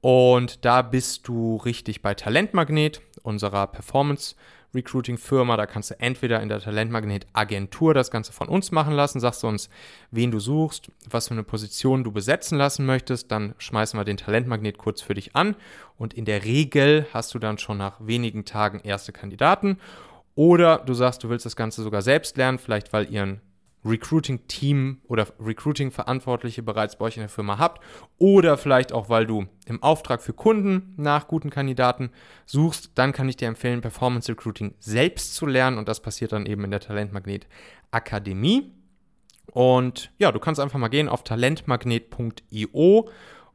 und 0.00 0.64
da 0.64 0.82
bist 0.82 1.26
du 1.28 1.56
richtig 1.56 2.02
bei 2.02 2.14
Talentmagnet, 2.14 3.00
unserer 3.22 3.66
Performance 3.66 4.36
Recruiting 4.74 5.18
Firma. 5.18 5.56
Da 5.56 5.66
kannst 5.66 5.90
du 5.90 5.98
entweder 5.98 6.40
in 6.42 6.48
der 6.48 6.60
Talentmagnet 6.60 7.26
Agentur 7.32 7.94
das 7.94 8.10
Ganze 8.10 8.32
von 8.32 8.48
uns 8.48 8.70
machen 8.70 8.94
lassen, 8.94 9.20
sagst 9.20 9.42
du 9.42 9.48
uns, 9.48 9.68
wen 10.10 10.30
du 10.30 10.38
suchst, 10.38 10.90
was 11.08 11.28
für 11.28 11.34
eine 11.34 11.42
Position 11.42 12.04
du 12.04 12.12
besetzen 12.12 12.58
lassen 12.58 12.86
möchtest, 12.86 13.32
dann 13.32 13.54
schmeißen 13.58 13.98
wir 13.98 14.04
den 14.04 14.16
Talentmagnet 14.18 14.78
kurz 14.78 15.02
für 15.02 15.14
dich 15.14 15.34
an 15.34 15.56
und 15.96 16.14
in 16.14 16.24
der 16.24 16.44
Regel 16.44 17.06
hast 17.12 17.34
du 17.34 17.38
dann 17.38 17.58
schon 17.58 17.78
nach 17.78 17.96
wenigen 18.00 18.44
Tagen 18.44 18.80
erste 18.80 19.12
Kandidaten. 19.12 19.78
Oder 20.34 20.78
du 20.78 20.92
sagst, 20.92 21.24
du 21.24 21.30
willst 21.30 21.46
das 21.46 21.56
Ganze 21.56 21.82
sogar 21.82 22.02
selbst 22.02 22.36
lernen, 22.36 22.58
vielleicht 22.58 22.92
weil 22.92 23.10
ihr 23.10 23.22
ein 23.22 23.40
Recruiting-Team 23.86 25.02
oder 25.08 25.26
Recruiting-Verantwortliche 25.40 26.62
bereits 26.62 26.98
bei 26.98 27.06
euch 27.06 27.16
in 27.16 27.22
der 27.22 27.28
Firma 27.28 27.58
habt 27.58 27.82
oder 28.18 28.58
vielleicht 28.58 28.92
auch, 28.92 29.08
weil 29.08 29.26
du 29.26 29.46
im 29.66 29.82
Auftrag 29.82 30.22
für 30.22 30.32
Kunden 30.32 30.94
nach 30.96 31.28
guten 31.28 31.50
Kandidaten 31.50 32.10
suchst, 32.44 32.90
dann 32.94 33.12
kann 33.12 33.28
ich 33.28 33.36
dir 33.36 33.48
empfehlen, 33.48 33.80
Performance 33.80 34.30
Recruiting 34.30 34.74
selbst 34.78 35.34
zu 35.34 35.46
lernen 35.46 35.78
und 35.78 35.88
das 35.88 36.00
passiert 36.00 36.32
dann 36.32 36.46
eben 36.46 36.64
in 36.64 36.70
der 36.70 36.80
Talentmagnet 36.80 37.46
Akademie. 37.90 38.72
Und 39.52 40.10
ja, 40.18 40.32
du 40.32 40.38
kannst 40.38 40.60
einfach 40.60 40.78
mal 40.78 40.88
gehen 40.88 41.08
auf 41.08 41.24
talentmagnet.io 41.24 43.08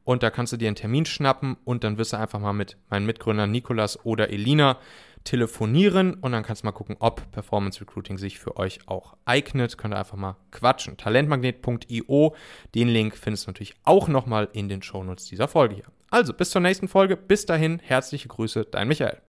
und 0.03 0.23
da 0.23 0.29
kannst 0.29 0.53
du 0.53 0.57
dir 0.57 0.67
einen 0.67 0.75
Termin 0.75 1.05
schnappen 1.05 1.57
und 1.63 1.83
dann 1.83 1.97
wirst 1.97 2.13
du 2.13 2.17
einfach 2.17 2.39
mal 2.39 2.53
mit 2.53 2.77
meinen 2.89 3.05
Mitgründern 3.05 3.51
Nikolas 3.51 4.03
oder 4.05 4.29
Elina 4.29 4.77
telefonieren 5.23 6.15
und 6.15 6.31
dann 6.31 6.43
kannst 6.43 6.63
du 6.63 6.67
mal 6.67 6.71
gucken, 6.71 6.95
ob 6.99 7.31
Performance 7.31 7.79
Recruiting 7.81 8.17
sich 8.17 8.39
für 8.39 8.57
euch 8.57 8.79
auch 8.87 9.15
eignet. 9.25 9.77
Könnt 9.77 9.93
ihr 9.93 9.99
einfach 9.99 10.17
mal 10.17 10.37
quatschen. 10.51 10.97
Talentmagnet.io, 10.97 12.35
den 12.75 12.87
Link 12.87 13.15
findest 13.17 13.45
du 13.45 13.51
natürlich 13.51 13.75
auch 13.83 14.07
nochmal 14.07 14.49
in 14.53 14.69
den 14.69 14.81
Shownotes 14.81 15.25
dieser 15.25 15.47
Folge 15.47 15.75
hier. 15.75 15.85
Also, 16.09 16.33
bis 16.33 16.49
zur 16.49 16.61
nächsten 16.61 16.87
Folge. 16.87 17.15
Bis 17.15 17.45
dahin, 17.45 17.79
herzliche 17.79 18.27
Grüße, 18.27 18.65
dein 18.65 18.87
Michael. 18.87 19.21